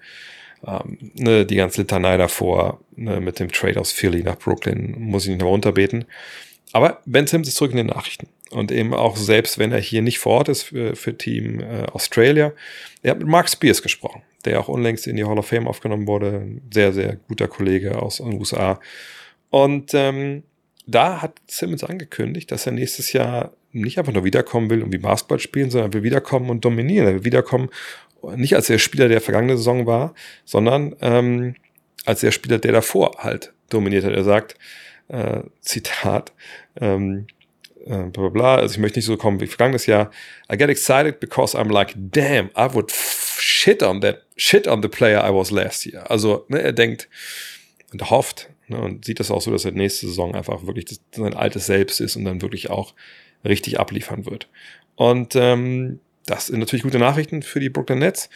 ähm, 0.66 0.98
ne, 1.16 1.46
die 1.46 1.56
ganze 1.56 1.82
Litanei 1.82 2.18
davor, 2.18 2.80
ne, 2.96 3.22
mit 3.22 3.40
dem 3.40 3.52
Trade 3.52 3.80
aus 3.80 3.92
Philly 3.92 4.24
nach 4.24 4.38
Brooklyn, 4.38 4.96
muss 5.00 5.24
ich 5.24 5.30
nicht 5.30 5.42
noch 5.42 5.52
unterbeten. 5.52 6.06
Aber 6.72 7.02
Ben 7.06 7.28
Simmons 7.28 7.48
ist 7.48 7.56
zurück 7.56 7.72
in 7.72 7.78
den 7.78 7.88
Nachrichten. 7.88 8.28
Und 8.52 8.72
eben 8.72 8.94
auch 8.94 9.16
selbst, 9.16 9.60
wenn 9.60 9.72
er 9.72 9.80
hier 9.80 10.02
nicht 10.02 10.20
vor 10.20 10.34
Ort 10.40 10.50
ist 10.50 10.64
für, 10.64 10.96
für 10.96 11.18
Team 11.18 11.60
äh, 11.60 11.86
Australia. 11.94 12.52
Er 13.04 13.12
hat 13.12 13.20
mit 13.20 13.28
Mark 13.28 13.50
Spears 13.50 13.82
gesprochen, 13.82 14.24
der 14.46 14.60
auch 14.60 14.68
unlängst 14.68 15.06
in 15.06 15.16
die 15.16 15.24
Hall 15.24 15.38
of 15.38 15.48
Fame 15.48 15.68
aufgenommen 15.68 16.08
wurde. 16.08 16.48
Sehr, 16.74 16.92
sehr 16.94 17.18
guter 17.28 17.48
Kollege 17.48 18.02
aus 18.02 18.18
den 18.18 18.34
USA. 18.34 18.80
Und 19.52 19.94
ähm, 19.94 20.44
da 20.88 21.22
hat 21.22 21.34
Simmons 21.48 21.84
angekündigt, 21.84 22.52
dass 22.52 22.66
er 22.66 22.72
nächstes 22.72 23.14
Jahr 23.14 23.54
nicht 23.72 24.00
einfach 24.00 24.14
nur 24.14 24.24
wiederkommen 24.24 24.72
will 24.72 24.82
und 24.82 24.92
wie 24.92 24.98
Basketball 24.98 25.40
spielen, 25.40 25.70
sondern 25.70 25.92
er 25.92 25.94
will 25.94 26.04
wiederkommen 26.04 26.50
und 26.50 26.66
dominieren. 26.66 27.08
Er 27.08 27.14
will 27.14 27.26
wiederkommen, 27.26 27.70
nicht 28.36 28.56
als 28.56 28.68
der 28.68 28.80
Spieler, 28.80 29.08
der 29.08 29.22
vergangene 29.22 29.58
Saison 29.58 29.86
war, 29.86 30.14
sondern 30.46 30.96
ähm, 31.02 31.56
als 32.06 32.22
der 32.22 32.32
Spieler, 32.32 32.58
der 32.58 32.72
davor 32.72 33.18
halt 33.20 33.54
dominiert 33.70 34.04
hat. 34.04 34.14
Er 34.14 34.24
sagt, 34.24 34.56
äh, 35.10 35.42
Zitat, 35.62 36.32
ähm, 36.80 37.28
äh, 37.86 38.04
bla 38.04 38.10
bla 38.10 38.30
bla, 38.30 38.56
also 38.56 38.74
ich 38.74 38.80
möchte 38.80 39.00
nicht 39.00 39.06
so 39.06 39.18
kommen 39.18 39.40
wie 39.40 39.48
vergangenes 39.48 39.86
Jahr. 39.86 40.12
I 40.52 40.58
get 40.58 40.70
excited 40.70 41.20
because 41.20 41.58
I'm 41.58 41.72
like, 41.72 41.94
damn, 41.96 42.50
I 42.58 42.74
would 42.74 42.92
shit 42.92 43.84
on 43.84 44.02
that, 44.02 44.24
shit 44.38 44.68
on 44.68 44.82
the 44.82 44.88
player 44.88 45.24
I 45.24 45.34
was 45.34 45.52
last 45.52 45.86
year. 45.86 46.10
Also 46.10 46.46
ne, 46.48 46.62
er 46.62 46.74
denkt 46.74 47.10
und 47.92 48.10
hofft 48.10 48.50
ne, 48.68 48.80
und 48.80 49.06
sieht 49.06 49.20
das 49.20 49.32
auch 49.32 49.42
so, 49.42 49.52
dass 49.52 49.66
er 49.66 49.72
nächste 49.72 50.08
Saison 50.08 50.36
einfach 50.36 50.66
wirklich 50.66 50.86
das, 50.86 51.02
sein 51.12 51.34
altes 51.34 51.66
Selbst 51.66 52.00
ist 52.00 52.16
und 52.16 52.26
dann 52.26 52.42
wirklich 52.42 52.70
auch 52.70 52.94
richtig 53.44 53.80
abliefern 53.80 54.26
wird. 54.26 54.50
Und 54.96 55.36
ähm, 55.36 56.00
das 56.26 56.48
sind 56.48 56.60
natürlich 56.60 56.84
gute 56.84 57.00
Nachrichten 57.00 57.42
für 57.42 57.60
die 57.60 57.70
Brooklyn 57.70 58.00
Nets. 58.00 58.30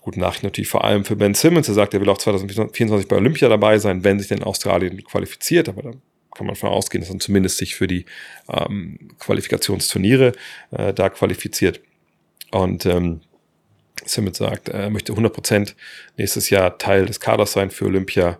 Gute 0.00 0.20
Nachrichten 0.20 0.46
natürlich 0.46 0.68
vor 0.68 0.84
allem 0.84 1.04
für 1.04 1.16
Ben 1.16 1.34
Simmons. 1.34 1.66
Er 1.68 1.74
sagt, 1.74 1.94
er 1.94 2.00
will 2.00 2.08
auch 2.10 2.18
2024 2.18 3.08
bei 3.08 3.16
Olympia 3.16 3.48
dabei 3.48 3.78
sein, 3.78 4.04
wenn 4.04 4.18
sich 4.18 4.28
denn 4.28 4.42
Australien 4.42 5.02
qualifiziert. 5.02 5.68
Aber 5.68 5.82
da 5.82 5.90
kann 6.34 6.46
man 6.46 6.56
von 6.56 6.68
ausgehen, 6.68 7.00
dass 7.02 7.10
man 7.10 7.20
zumindest 7.20 7.58
sich 7.58 7.74
für 7.74 7.86
die 7.86 8.06
ähm, 8.48 8.98
Qualifikationsturniere 9.18 10.32
äh, 10.70 10.92
da 10.92 11.08
qualifiziert. 11.08 11.80
Und 12.50 12.86
ähm, 12.86 13.20
Simmons 14.04 14.38
sagt, 14.38 14.68
er 14.68 14.90
möchte 14.90 15.12
100% 15.12 15.74
nächstes 16.16 16.50
Jahr 16.50 16.78
Teil 16.78 17.06
des 17.06 17.20
Kaders 17.20 17.52
sein 17.52 17.70
für 17.70 17.86
Olympia. 17.86 18.38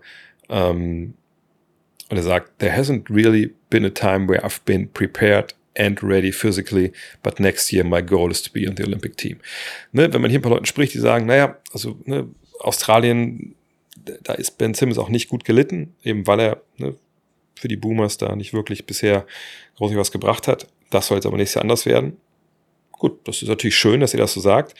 Ähm, 0.49 1.15
und 2.11 2.17
er 2.17 2.23
sagt, 2.23 2.59
there 2.59 2.77
hasn't 2.77 3.09
really 3.09 3.55
been 3.71 3.85
a 3.85 3.91
time 3.91 4.29
where 4.29 4.45
I've 4.45 4.61
been 4.65 4.89
prepared 4.93 5.55
and 5.77 6.03
ready 6.03 6.33
physically, 6.33 6.93
but 7.23 7.41
next 7.41 7.73
year 7.73 7.85
my 7.85 8.03
goal 8.03 8.31
is 8.31 8.43
to 8.43 8.51
be 8.53 8.69
on 8.69 8.77
the 8.77 8.85
Olympic 8.85 9.17
team. 9.17 9.39
Ne, 9.93 10.13
wenn 10.13 10.21
man 10.21 10.31
hier 10.31 10.39
ein 10.39 10.43
paar 10.43 10.53
Leuten 10.53 10.67
spricht, 10.67 10.95
die 10.95 10.99
sagen, 11.01 11.27
naja, 11.27 11.57
also 11.73 11.99
ne, 12.05 12.29
Australien, 12.61 13.55
da 14.23 14.35
ist 14.35 14.59
Ben 14.59 14.75
Simmons 14.75 14.99
auch 14.99 15.09
nicht 15.09 15.29
gut 15.29 15.45
gelitten, 15.45 15.95
eben 16.03 16.27
weil 16.27 16.41
er 16.41 16.63
ne, 16.77 16.95
für 17.65 17.69
die 17.69 17.77
Boomers 17.79 18.19
da 18.19 18.37
nicht 18.37 18.53
wirklich 18.53 18.85
bisher 18.85 19.25
großartig 19.79 19.99
was 19.99 20.13
gebracht 20.13 20.49
hat. 20.49 20.67
Das 20.91 21.07
soll 21.07 21.17
jetzt 21.17 21.25
aber 21.25 21.39
nächstes 21.39 21.55
Jahr 21.55 21.63
anders 21.63 21.87
werden. 21.87 22.19
Gut, 22.93 23.27
das 23.27 23.41
ist 23.41 23.49
natürlich 23.49 23.75
schön, 23.75 24.01
dass 24.01 24.13
ihr 24.13 24.21
das 24.21 24.35
so 24.35 24.41
sagt. 24.41 24.75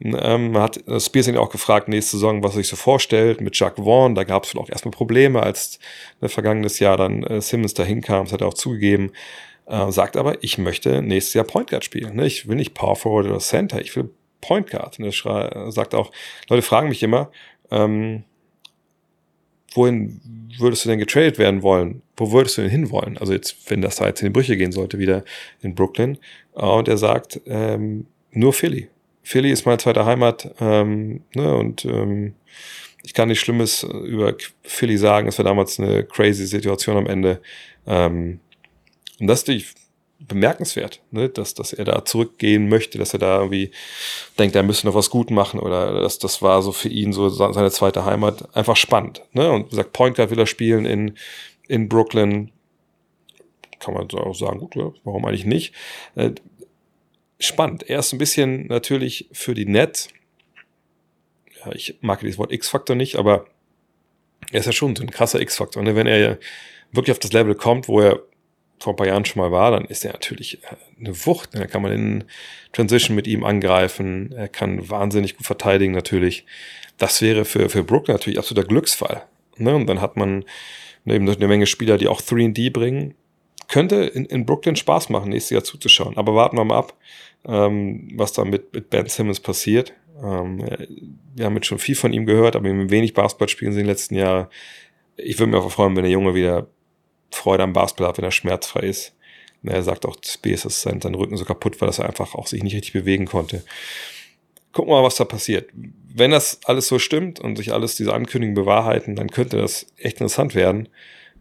Ähm, 0.00 0.52
man 0.52 0.62
hat 0.62 0.86
äh, 0.86 1.00
Spears 1.00 1.28
auch 1.34 1.50
gefragt, 1.50 1.88
nächste 1.88 2.12
Saison, 2.12 2.44
was 2.44 2.52
er 2.52 2.58
sich 2.58 2.68
so 2.68 2.76
vorstellt 2.76 3.40
mit 3.40 3.58
Jacques 3.58 3.84
Vaughn. 3.84 4.14
Da 4.14 4.22
gab 4.22 4.44
es 4.44 4.54
wohl 4.54 4.62
auch 4.62 4.70
erstmal 4.70 4.92
Probleme, 4.92 5.42
als 5.42 5.80
ne, 6.20 6.28
vergangenes 6.28 6.78
Jahr 6.78 6.96
dann 6.96 7.24
äh, 7.24 7.40
Simmons 7.40 7.74
dahin 7.74 8.02
kam. 8.02 8.26
Das 8.26 8.32
hat 8.34 8.40
er 8.40 8.46
auch 8.46 8.54
zugegeben. 8.54 9.10
Äh, 9.66 9.90
sagt 9.90 10.16
aber, 10.16 10.44
ich 10.44 10.58
möchte 10.58 11.02
nächstes 11.02 11.34
Jahr 11.34 11.44
Point 11.44 11.70
Guard 11.70 11.84
spielen. 11.84 12.14
Ne? 12.14 12.26
Ich 12.26 12.46
will 12.46 12.54
nicht 12.54 12.74
Power 12.74 12.94
Forward 12.94 13.26
oder 13.26 13.40
Center, 13.40 13.80
ich 13.80 13.96
will 13.96 14.10
Point 14.40 14.70
Guard. 14.70 15.00
Ne? 15.00 15.10
Sagt 15.72 15.92
auch, 15.92 16.12
Leute 16.48 16.62
fragen 16.62 16.88
mich 16.88 17.02
immer, 17.02 17.32
ähm, 17.72 18.22
wohin 19.78 20.20
würdest 20.58 20.84
du 20.84 20.88
denn 20.90 20.98
getradet 20.98 21.38
werden 21.38 21.62
wollen? 21.62 22.02
Wo 22.16 22.32
würdest 22.32 22.58
du 22.58 22.62
denn 22.62 22.70
hinwollen? 22.70 23.16
Also 23.16 23.32
jetzt, 23.32 23.70
wenn 23.70 23.80
das 23.80 23.96
da 23.96 24.06
jetzt 24.06 24.20
in 24.20 24.26
die 24.26 24.32
Brüche 24.32 24.56
gehen 24.56 24.72
sollte, 24.72 24.98
wieder 24.98 25.24
in 25.62 25.74
Brooklyn. 25.74 26.18
Und 26.52 26.88
er 26.88 26.98
sagt, 26.98 27.40
ähm, 27.46 28.06
nur 28.32 28.52
Philly. 28.52 28.88
Philly 29.22 29.50
ist 29.50 29.66
meine 29.66 29.78
zweite 29.78 30.04
Heimat. 30.04 30.54
Ähm, 30.60 31.22
ne, 31.34 31.54
und 31.54 31.84
ähm, 31.84 32.34
ich 33.04 33.14
kann 33.14 33.28
nichts 33.28 33.44
Schlimmes 33.44 33.84
über 33.84 34.34
Philly 34.62 34.98
sagen. 34.98 35.28
Es 35.28 35.38
war 35.38 35.44
damals 35.44 35.78
eine 35.78 36.04
crazy 36.04 36.46
Situation 36.46 36.96
am 36.96 37.06
Ende. 37.06 37.40
Ähm, 37.86 38.40
und 39.20 39.26
das 39.26 39.40
ist 39.40 39.48
natürlich 39.48 39.74
bemerkenswert, 40.18 41.00
ne? 41.10 41.28
dass, 41.28 41.54
dass 41.54 41.72
er 41.72 41.84
da 41.84 42.04
zurückgehen 42.04 42.68
möchte, 42.68 42.98
dass 42.98 43.12
er 43.12 43.20
da 43.20 43.38
irgendwie 43.38 43.70
denkt, 44.38 44.56
er 44.56 44.64
müsste 44.64 44.86
noch 44.86 44.94
was 44.94 45.10
gut 45.10 45.30
machen 45.30 45.60
oder 45.60 46.00
dass 46.00 46.18
das 46.18 46.42
war 46.42 46.62
so 46.62 46.72
für 46.72 46.88
ihn 46.88 47.12
so 47.12 47.28
seine 47.28 47.70
zweite 47.70 48.04
Heimat. 48.04 48.54
Einfach 48.56 48.76
spannend. 48.76 49.22
Ne? 49.32 49.50
Und 49.50 49.66
wie 49.66 49.70
gesagt, 49.70 49.92
Point 49.92 50.16
Guard 50.16 50.30
will 50.30 50.38
er 50.38 50.46
spielen 50.46 50.86
in, 50.86 51.16
in 51.68 51.88
Brooklyn. 51.88 52.50
Kann 53.78 53.94
man 53.94 54.10
auch 54.10 54.34
sagen, 54.34 54.58
gut, 54.58 54.74
warum 55.04 55.24
eigentlich 55.24 55.46
nicht? 55.46 55.72
Äh, 56.16 56.32
spannend. 57.38 57.88
Er 57.88 58.00
ist 58.00 58.12
ein 58.12 58.18
bisschen 58.18 58.66
natürlich 58.66 59.28
für 59.30 59.54
die 59.54 59.66
Nets. 59.66 60.08
Ja, 61.64 61.72
ich 61.72 61.98
mag 62.00 62.20
dieses 62.20 62.38
Wort 62.38 62.52
X-Faktor 62.52 62.96
nicht, 62.96 63.16
aber 63.16 63.46
er 64.50 64.60
ist 64.60 64.66
ja 64.66 64.72
schon 64.72 64.96
so 64.96 65.02
ein 65.04 65.10
krasser 65.10 65.40
X-Faktor. 65.40 65.84
Ne? 65.84 65.94
Wenn 65.94 66.08
er 66.08 66.38
wirklich 66.90 67.12
auf 67.12 67.20
das 67.20 67.32
Level 67.32 67.54
kommt, 67.54 67.86
wo 67.86 68.00
er 68.00 68.20
vor 68.80 68.92
ein 68.92 68.96
paar 68.96 69.06
Jahren 69.06 69.24
schon 69.24 69.42
mal 69.42 69.50
war, 69.50 69.70
dann 69.70 69.84
ist 69.84 70.04
er 70.04 70.12
natürlich 70.12 70.62
äh, 70.64 70.76
eine 70.98 71.26
Wucht. 71.26 71.54
Da 71.54 71.66
kann 71.66 71.82
man 71.82 71.92
in 71.92 72.24
Transition 72.72 73.16
mit 73.16 73.26
ihm 73.26 73.44
angreifen. 73.44 74.32
Er 74.32 74.48
kann 74.48 74.88
wahnsinnig 74.88 75.36
gut 75.36 75.46
verteidigen 75.46 75.92
natürlich. 75.92 76.44
Das 76.96 77.22
wäre 77.22 77.44
für, 77.44 77.68
für 77.68 77.84
Brooklyn 77.84 78.16
natürlich 78.16 78.38
absoluter 78.38 78.66
Glücksfall. 78.66 79.22
Ne? 79.56 79.74
Und 79.74 79.86
dann 79.86 80.00
hat 80.00 80.16
man 80.16 80.44
eben 81.06 81.28
eine 81.28 81.48
Menge 81.48 81.66
Spieler, 81.66 81.98
die 81.98 82.08
auch 82.08 82.20
3D 82.20 82.72
bringen. 82.72 83.14
Könnte 83.68 83.96
in, 83.96 84.24
in 84.24 84.46
Brooklyn 84.46 84.76
Spaß 84.76 85.10
machen, 85.10 85.30
nächstes 85.30 85.50
Jahr 85.50 85.64
zuzuschauen. 85.64 86.16
Aber 86.16 86.34
warten 86.34 86.56
wir 86.56 86.64
mal 86.64 86.78
ab, 86.78 86.94
ähm, 87.46 88.10
was 88.14 88.32
da 88.32 88.44
mit, 88.44 88.72
mit 88.72 88.90
Ben 88.90 89.06
Simmons 89.06 89.40
passiert. 89.40 89.92
Ähm, 90.22 90.64
wir 91.34 91.44
haben 91.44 91.54
jetzt 91.54 91.66
schon 91.66 91.78
viel 91.78 91.94
von 91.94 92.12
ihm 92.12 92.26
gehört, 92.26 92.56
aber 92.56 92.68
ihm 92.68 92.90
wenig 92.90 93.14
Basketball 93.14 93.48
spielen 93.48 93.72
sie 93.72 93.80
in 93.80 93.86
den 93.86 93.90
letzten 93.90 94.14
Jahren. 94.14 94.48
Ich 95.16 95.38
würde 95.38 95.52
mich 95.52 95.60
auch 95.60 95.70
freuen, 95.70 95.96
wenn 95.96 96.04
der 96.04 96.12
Junge 96.12 96.34
wieder 96.34 96.68
Freude 97.30 97.62
am 97.62 97.72
Basketball 97.72 98.08
hat, 98.08 98.18
wenn 98.18 98.24
er 98.24 98.30
schmerzfrei 98.30 98.80
ist. 98.80 99.14
Er 99.62 99.82
sagt 99.82 100.06
auch, 100.06 100.16
Space 100.24 100.64
ist 100.64 100.82
sein, 100.82 101.00
sein 101.00 101.14
Rücken 101.14 101.36
so 101.36 101.44
kaputt, 101.44 101.80
weil 101.80 101.88
er 101.88 102.06
einfach 102.06 102.34
auch 102.34 102.46
sich 102.46 102.62
nicht 102.62 102.74
richtig 102.74 102.92
bewegen 102.92 103.26
konnte. 103.26 103.64
Gucken 104.72 104.92
wir 104.92 105.00
mal, 105.00 105.06
was 105.06 105.16
da 105.16 105.24
passiert. 105.24 105.68
Wenn 105.72 106.30
das 106.30 106.60
alles 106.64 106.86
so 106.88 106.98
stimmt 106.98 107.40
und 107.40 107.56
sich 107.56 107.72
alles 107.72 107.96
diese 107.96 108.14
Ankündigungen 108.14 108.54
bewahrheiten, 108.54 109.16
dann 109.16 109.30
könnte 109.30 109.56
das 109.56 109.86
echt 109.96 110.20
interessant 110.20 110.54
werden. 110.54 110.88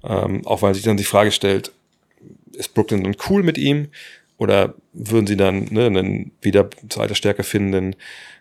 Ähm, 0.03 0.46
auch 0.46 0.62
weil 0.62 0.74
sich 0.74 0.84
dann 0.84 0.98
die 0.98 1.03
Frage 1.03 1.32
stellt, 1.32 1.72
ist 2.53 2.74
Brooklyn 2.74 3.03
dann 3.03 3.15
cool 3.29 3.44
mit 3.44 3.58
ihm? 3.58 3.89
Oder 4.38 4.75
würden 4.94 5.27
sie 5.27 5.38
dann 5.38 5.65
ne, 5.72 5.86
einen 5.86 6.32
wieder 6.41 6.70
zu 6.89 7.15
Stärke 7.15 7.44
findenden 7.44 7.96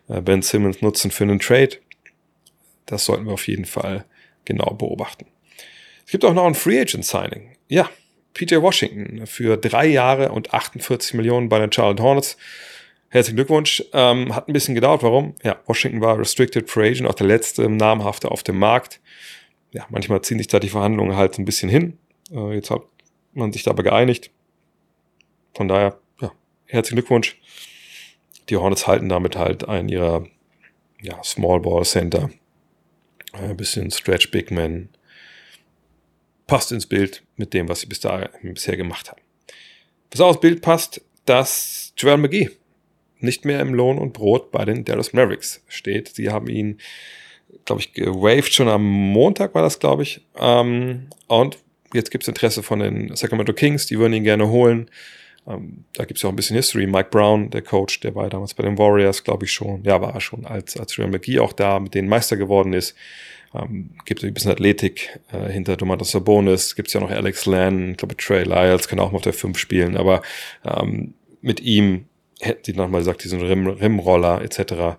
äh, 0.09 0.21
Ben 0.21 0.43
Simmons 0.43 0.83
nutzen 0.83 1.11
für 1.11 1.25
einen 1.25 1.39
Trade? 1.39 1.77
Das 2.87 3.05
sollten 3.05 3.27
wir 3.27 3.33
auf 3.33 3.49
jeden 3.49 3.65
Fall 3.65 4.05
genau 4.45 4.75
beobachten. 4.75 5.27
Es 6.07 6.13
gibt 6.13 6.25
auch 6.25 6.35
noch 6.35 6.47
ein 6.47 6.55
Free 6.55 6.81
Agent 6.81 7.05
Signing. 7.05 7.57
Ja, 7.67 7.91
PJ 8.33 8.57
Washington 8.57 9.27
für 9.27 9.57
drei 9.57 9.87
Jahre 9.87 10.31
und 10.31 10.55
48 10.55 11.15
Millionen 11.15 11.49
bei 11.49 11.59
den 11.59 11.73
Charlotte 11.73 12.01
Hornets. 12.01 12.37
Herzlichen 13.09 13.37
Glückwunsch. 13.37 13.83
Ähm, 13.93 14.33
hat 14.33 14.49
ein 14.49 14.53
bisschen 14.53 14.77
gedauert. 14.77 15.03
Warum? 15.03 15.35
Ja, 15.43 15.61
Washington 15.67 16.01
war 16.01 16.17
Restricted 16.17 16.71
Free 16.71 16.91
Agent, 16.91 17.09
auch 17.09 17.15
der 17.15 17.27
letzte 17.27 17.69
namhafte 17.69 18.31
auf 18.31 18.45
dem 18.45 18.57
Markt. 18.57 19.01
Ja, 19.73 19.85
manchmal 19.91 20.23
ziehen 20.23 20.39
sich 20.39 20.47
da 20.47 20.61
die 20.61 20.69
Verhandlungen 20.69 21.17
halt 21.17 21.39
ein 21.39 21.45
bisschen 21.45 21.69
hin. 21.69 21.99
Äh, 22.31 22.55
jetzt 22.55 22.71
hat 22.71 22.83
man 23.35 23.53
sich 23.53 23.65
dabei 23.65 23.83
geeinigt. 23.83 24.31
Von 25.55 25.67
daher, 25.67 25.99
ja, 26.21 26.31
herzlichen 26.67 26.99
Glückwunsch. 26.99 27.41
Die 28.49 28.57
Hornets 28.57 28.87
halten 28.87 29.09
damit 29.09 29.37
halt 29.37 29.69
einen 29.69 29.89
ihrer 29.89 30.25
ja, 31.03 31.21
Small 31.25 31.59
Ball 31.59 31.85
Center. 31.85 32.31
Ein 33.33 33.57
bisschen 33.57 33.91
Stretch 33.91 34.31
Big 34.31 34.53
Man. 34.53 34.89
Passt 36.47 36.73
ins 36.73 36.87
Bild 36.87 37.23
mit 37.37 37.55
dem, 37.55 37.69
was 37.69 37.81
sie 37.81 37.87
bis 37.87 38.01
da, 38.01 38.29
bisher 38.43 38.77
gemacht 38.77 39.11
haben. 39.11 39.21
Was 40.11 40.21
auch 40.21 40.31
ins 40.31 40.41
Bild 40.41 40.63
passt, 40.63 41.01
dass 41.25 41.93
Joel 41.97 42.19
McGee 42.19 42.51
nicht 43.19 43.45
mehr 43.45 43.61
im 43.61 43.75
Lohn 43.75 43.99
und 43.99 44.13
Brot 44.13 44.51
bei 44.51 44.65
den 44.65 44.85
Dallas 44.85 45.13
Mavericks 45.13 45.63
steht. 45.69 46.09
Sie 46.09 46.31
haben 46.31 46.49
ihn, 46.49 46.79
glaube 47.65 47.81
ich, 47.81 47.93
gewaved 47.93 48.53
schon 48.53 48.69
am 48.69 48.85
Montag 48.85 49.55
war 49.55 49.63
das, 49.63 49.79
glaube 49.79 50.03
ich. 50.03 50.21
Ähm, 50.39 51.09
und 51.27 51.59
jetzt 51.93 52.11
gibt 52.11 52.25
es 52.25 52.29
Interesse 52.29 52.63
von 52.63 52.79
den 52.79 53.15
Sacramento 53.17 53.53
Kings, 53.53 53.87
die 53.87 53.99
würden 53.99 54.13
ihn 54.13 54.25
gerne 54.25 54.49
holen. 54.49 54.91
Ähm, 55.47 55.85
da 55.93 56.05
gibt 56.05 56.19
es 56.19 56.23
ja 56.23 56.29
auch 56.29 56.33
ein 56.33 56.37
bisschen 56.37 56.57
History. 56.57 56.87
Mike 56.87 57.11
Brown, 57.11 57.51
der 57.51 57.63
Coach, 57.63 58.01
der 58.01 58.15
war 58.15 58.29
damals 58.29 58.55
bei 58.55 58.65
den 58.65 58.79
Warriors, 58.79 59.25
glaube 59.25 59.45
ich 59.45 59.53
schon. 59.53 59.83
Ja, 59.85 60.01
war 60.01 60.15
er 60.15 60.21
schon, 60.21 60.45
als, 60.45 60.77
als 60.77 60.97
Joel 60.97 61.11
McGee 61.11 61.39
auch 61.39 61.53
da 61.53 61.79
mit 61.79 61.95
denen 61.95 62.09
Meister 62.09 62.37
geworden 62.37 62.73
ist. 62.73 62.95
Ähm, 63.63 63.91
gibt 64.05 64.25
ein 64.25 64.35
bisschen 64.35 64.51
Athletik 64.51 65.21
äh, 65.33 65.51
hinter 65.51 65.77
Domantas 65.77 66.11
Sabonis. 66.11 66.75
Gibt 66.75 66.89
es 66.89 66.95
ja 66.95 67.01
noch 67.01 67.11
Alex 67.11 67.47
Lan, 67.47 67.93
ich 67.93 67.97
glaube 67.97 68.17
Trey 68.17 68.45
Lyles 68.45 68.89
kann 68.89 69.01
auch 69.01 69.13
mal 69.13 69.17
auf 69.17 69.23
der 69.23 69.33
5 69.33 69.59
spielen. 69.59 69.97
Aber 69.97 70.23
ähm, 70.65 71.15
mit 71.41 71.61
ihm 71.61 72.07
hätten 72.41 72.65
sie 72.65 72.73
nochmal 72.73 73.01
gesagt, 73.01 73.25
diesen 73.25 73.41
Rim, 73.41 73.67
Rimroller 73.67 74.43
etc. 74.43 74.99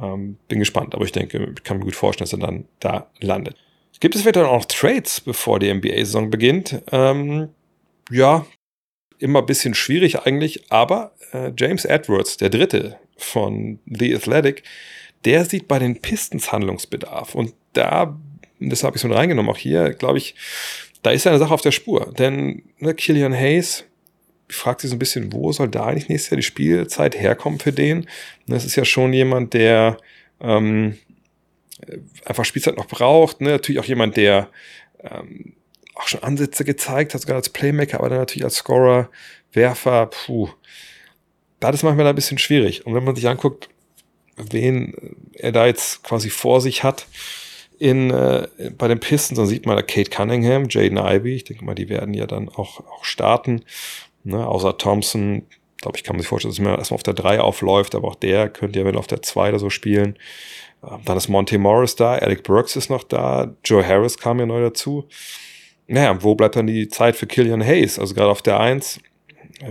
Ähm, 0.00 0.36
bin 0.48 0.58
gespannt, 0.58 0.94
aber 0.94 1.04
ich 1.04 1.12
denke, 1.12 1.54
kann 1.64 1.78
mir 1.78 1.84
gut 1.84 1.96
vorstellen, 1.96 2.28
dass 2.28 2.32
er 2.32 2.46
dann 2.46 2.64
da 2.78 3.10
landet. 3.20 3.56
Gibt 3.98 4.14
es 4.14 4.22
vielleicht 4.22 4.38
auch 4.38 4.52
noch 4.52 4.64
Trades, 4.64 5.20
bevor 5.20 5.58
die 5.58 5.72
NBA-Saison 5.72 6.30
beginnt? 6.30 6.82
Ähm, 6.90 7.50
ja, 8.10 8.46
immer 9.18 9.40
ein 9.40 9.46
bisschen 9.46 9.74
schwierig 9.74 10.20
eigentlich, 10.20 10.72
aber 10.72 11.12
äh, 11.32 11.52
James 11.56 11.84
Edwards, 11.84 12.38
der 12.38 12.48
dritte 12.48 12.96
von 13.16 13.78
The 13.84 14.14
Athletic, 14.14 14.62
der 15.24 15.44
sieht 15.44 15.68
bei 15.68 15.78
den 15.78 16.00
Pistons 16.00 16.50
Handlungsbedarf. 16.50 17.34
Und 17.34 17.54
da, 17.72 18.18
das 18.58 18.84
habe 18.84 18.96
ich 18.96 19.02
so 19.02 19.08
reingenommen, 19.08 19.50
auch 19.50 19.58
hier, 19.58 19.90
glaube 19.94 20.18
ich, 20.18 20.34
da 21.02 21.10
ist 21.10 21.26
eine 21.26 21.38
Sache 21.38 21.54
auf 21.54 21.62
der 21.62 21.72
Spur. 21.72 22.12
Denn 22.18 22.62
ne, 22.78 22.94
Killian 22.94 23.34
Hayes 23.34 23.84
fragt 24.48 24.80
sich 24.80 24.90
so 24.90 24.96
ein 24.96 24.98
bisschen, 24.98 25.32
wo 25.32 25.52
soll 25.52 25.68
da 25.68 25.86
eigentlich 25.86 26.08
nächstes 26.08 26.30
Jahr 26.30 26.36
die 26.36 26.42
Spielzeit 26.42 27.18
herkommen 27.18 27.58
für 27.58 27.72
den? 27.72 28.06
Das 28.46 28.64
ist 28.64 28.76
ja 28.76 28.84
schon 28.84 29.12
jemand, 29.12 29.54
der 29.54 29.96
ähm, 30.40 30.98
einfach 32.24 32.44
Spielzeit 32.44 32.76
noch 32.76 32.86
braucht. 32.86 33.40
Ne? 33.40 33.50
Natürlich 33.50 33.80
auch 33.80 33.86
jemand, 33.86 34.16
der 34.16 34.48
ähm, 35.02 35.54
auch 35.94 36.08
schon 36.08 36.22
Ansätze 36.22 36.64
gezeigt 36.64 37.14
hat, 37.14 37.22
sogar 37.22 37.36
als 37.36 37.48
Playmaker, 37.48 37.98
aber 37.98 38.08
dann 38.08 38.18
natürlich 38.18 38.44
als 38.44 38.56
Scorer, 38.56 39.10
Werfer, 39.52 40.06
puh. 40.06 40.48
Da 41.60 41.70
ist 41.70 41.82
manchmal 41.82 42.06
ein 42.06 42.14
bisschen 42.14 42.38
schwierig. 42.38 42.86
Und 42.86 42.94
wenn 42.94 43.04
man 43.04 43.16
sich 43.16 43.28
anguckt, 43.28 43.68
wen 44.36 44.94
er 45.34 45.52
da 45.52 45.66
jetzt 45.66 46.02
quasi 46.02 46.30
vor 46.30 46.60
sich 46.60 46.82
hat 46.82 47.06
in, 47.80 48.10
äh, 48.10 48.46
bei 48.76 48.88
den 48.88 49.00
Pistons, 49.00 49.38
dann 49.38 49.46
sieht 49.46 49.64
man 49.64 49.74
da 49.74 49.82
Kate 49.82 50.10
Cunningham, 50.10 50.66
Jaden 50.68 50.98
Ivey, 50.98 51.34
ich 51.34 51.44
denke 51.44 51.64
mal, 51.64 51.74
die 51.74 51.88
werden 51.88 52.12
ja 52.12 52.26
dann 52.26 52.50
auch, 52.50 52.80
auch 52.80 53.04
starten. 53.04 53.62
Ne? 54.22 54.46
Außer 54.46 54.76
Thompson, 54.76 55.46
glaube 55.80 55.96
ich, 55.96 56.04
kann 56.04 56.14
man 56.14 56.20
sich 56.20 56.28
vorstellen, 56.28 56.52
dass 56.52 56.60
man 56.60 56.76
erstmal 56.76 56.96
auf 56.96 57.02
der 57.02 57.14
3 57.14 57.40
aufläuft, 57.40 57.94
aber 57.94 58.08
auch 58.08 58.14
der 58.16 58.50
könnte 58.50 58.78
ja 58.78 58.84
wenn 58.84 58.96
auf 58.96 59.06
der 59.06 59.22
2 59.22 59.48
oder 59.48 59.58
so 59.58 59.70
spielen. 59.70 60.18
Ähm, 60.86 61.00
dann 61.06 61.16
ist 61.16 61.28
Monte 61.28 61.58
Morris 61.58 61.96
da, 61.96 62.16
Alec 62.16 62.42
Burks 62.42 62.76
ist 62.76 62.90
noch 62.90 63.02
da, 63.02 63.56
Joe 63.64 63.86
Harris 63.86 64.18
kam 64.18 64.38
ja 64.38 64.46
neu 64.46 64.60
dazu. 64.60 65.08
Naja, 65.86 66.22
wo 66.22 66.34
bleibt 66.34 66.56
dann 66.56 66.66
die 66.66 66.88
Zeit 66.88 67.16
für 67.16 67.26
Killian 67.26 67.64
Hayes? 67.64 67.98
Also 67.98 68.14
gerade 68.14 68.30
auf 68.30 68.42
der 68.42 68.60
1, 68.60 68.98
äh, 68.98 69.00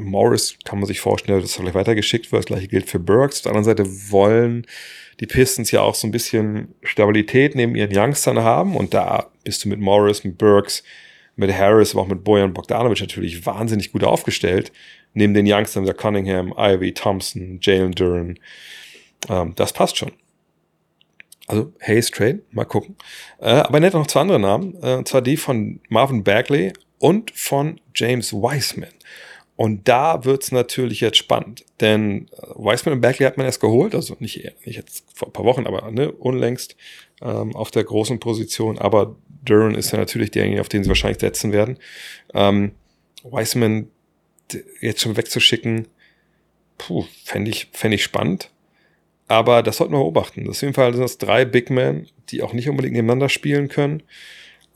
Morris 0.01 0.57
kann 0.65 0.79
man 0.79 0.87
sich 0.87 0.99
vorstellen, 0.99 1.41
dass 1.41 1.53
er 1.53 1.61
vielleicht 1.61 1.75
weitergeschickt 1.75 2.31
wird. 2.31 2.41
Das 2.41 2.47
gleiche 2.47 2.67
gilt 2.67 2.89
für 2.89 2.99
Burks. 2.99 3.37
Auf 3.37 3.43
der 3.43 3.51
anderen 3.51 3.65
Seite 3.65 4.11
wollen 4.11 4.65
die 5.19 5.27
Pistons 5.27 5.71
ja 5.71 5.81
auch 5.81 5.95
so 5.95 6.07
ein 6.07 6.11
bisschen 6.11 6.73
Stabilität 6.83 7.55
neben 7.55 7.75
ihren 7.75 7.95
Youngstern 7.95 8.39
haben. 8.39 8.75
Und 8.75 8.93
da 8.93 9.29
bist 9.43 9.65
du 9.65 9.69
mit 9.69 9.79
Morris, 9.79 10.23
mit 10.23 10.37
Burks, 10.37 10.83
mit 11.35 11.53
Harris, 11.53 11.93
aber 11.93 12.03
auch 12.03 12.07
mit 12.07 12.23
Bojan 12.23 12.53
Bogdanovic 12.53 13.01
natürlich 13.01 13.45
wahnsinnig 13.45 13.91
gut 13.91 14.03
aufgestellt. 14.03 14.71
Neben 15.13 15.33
den 15.33 15.45
Youngstern 15.47 15.85
der 15.85 15.95
Cunningham, 15.95 16.53
Ivy, 16.57 16.93
Thompson, 16.93 17.59
Jalen 17.61 17.93
Duran. 17.93 18.39
Ähm, 19.27 19.53
das 19.55 19.73
passt 19.73 19.97
schon. 19.97 20.11
Also 21.47 21.73
Hayes 21.81 22.11
Trade, 22.11 22.41
mal 22.51 22.65
gucken. 22.65 22.95
Äh, 23.39 23.49
aber 23.49 23.77
er 23.77 23.79
nennt 23.79 23.93
noch 23.95 24.05
zwei 24.05 24.21
andere 24.21 24.39
Namen, 24.39 24.77
äh, 24.83 24.93
und 24.93 25.07
zwar 25.07 25.21
die 25.21 25.35
von 25.35 25.81
Marvin 25.89 26.23
Bagley 26.23 26.73
und 26.99 27.31
von 27.31 27.81
James 27.95 28.31
Wiseman. 28.31 28.89
Und 29.59 29.89
da 29.89 30.23
wird's 30.23 30.53
natürlich 30.53 31.01
jetzt 31.01 31.17
spannend, 31.17 31.65
denn 31.81 32.29
äh, 32.31 32.55
Wiseman 32.55 32.95
und 32.95 33.01
Bagley 33.01 33.25
hat 33.25 33.35
man 33.35 33.45
erst 33.45 33.59
geholt, 33.59 33.93
also 33.93 34.15
nicht, 34.19 34.37
nicht 34.65 34.77
jetzt 34.77 35.03
vor 35.13 35.27
ein 35.27 35.33
paar 35.33 35.43
Wochen, 35.43 35.67
aber 35.67 35.91
ne, 35.91 36.13
unlängst 36.13 36.77
ähm, 37.21 37.53
auf 37.57 37.69
der 37.69 37.83
großen 37.83 38.21
Position. 38.21 38.79
Aber 38.79 39.17
Duran 39.43 39.75
ist 39.75 39.91
ja 39.91 39.97
natürlich 39.97 40.31
derjenige, 40.31 40.61
auf 40.61 40.69
den 40.69 40.85
sie 40.85 40.87
wahrscheinlich 40.87 41.19
setzen 41.19 41.51
werden. 41.51 41.77
Ähm, 42.33 42.71
Wiseman 43.25 43.89
jetzt 44.79 45.01
schon 45.01 45.17
wegzuschicken, 45.17 45.89
puh, 46.77 47.03
fände 47.25 47.51
ich, 47.51 47.67
fänd 47.73 47.93
ich 47.93 48.03
spannend. 48.03 48.51
Aber 49.27 49.61
das 49.61 49.75
sollten 49.75 49.93
wir 49.93 49.99
beobachten. 49.99 50.45
Das 50.45 50.55
auf 50.55 50.61
jeden 50.61 50.73
Fall 50.73 50.93
sind 50.93 51.03
das 51.03 51.17
drei 51.17 51.43
Big 51.43 51.69
Men, 51.69 52.07
die 52.29 52.43
auch 52.43 52.53
nicht 52.53 52.69
unbedingt 52.69 52.95
nebeneinander 52.95 53.27
spielen 53.27 53.67
können. 53.67 54.03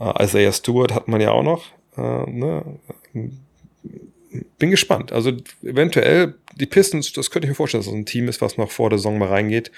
Äh, 0.01 0.25
Isaiah 0.25 0.51
Stewart 0.51 0.93
hat 0.93 1.07
man 1.07 1.21
ja 1.21 1.31
auch 1.31 1.43
noch. 1.43 1.67
Äh, 1.95 2.29
ne? 2.29 2.79
Bin 4.57 4.71
gespannt. 4.71 5.11
Also 5.11 5.31
eventuell 5.61 6.35
die 6.55 6.65
Pistons, 6.65 7.13
das 7.13 7.29
könnte 7.29 7.45
ich 7.45 7.49
mir 7.49 7.55
vorstellen, 7.55 7.81
dass 7.81 7.91
das 7.91 7.95
ein 7.95 8.05
Team 8.05 8.27
ist, 8.27 8.41
was 8.41 8.57
noch 8.57 8.71
vor 8.71 8.89
der 8.89 8.99
Saison 8.99 9.17
mal 9.17 9.29
reingeht 9.29 9.71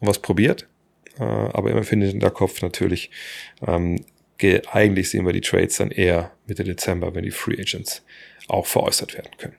und 0.00 0.08
was 0.08 0.18
probiert. 0.18 0.66
Äh, 1.18 1.22
aber 1.22 1.70
immer 1.70 1.84
findet 1.84 2.12
in 2.12 2.20
der 2.20 2.30
Kopf 2.30 2.62
natürlich. 2.62 3.10
Ähm, 3.66 4.04
eigentlich 4.72 5.08
sehen 5.10 5.24
wir 5.24 5.32
die 5.32 5.40
Trades 5.40 5.76
dann 5.76 5.92
eher 5.92 6.32
Mitte 6.46 6.64
Dezember, 6.64 7.14
wenn 7.14 7.22
die 7.22 7.30
Free 7.30 7.60
Agents 7.60 8.02
auch 8.48 8.66
veräußert 8.66 9.14
werden 9.14 9.30
können. 9.38 9.54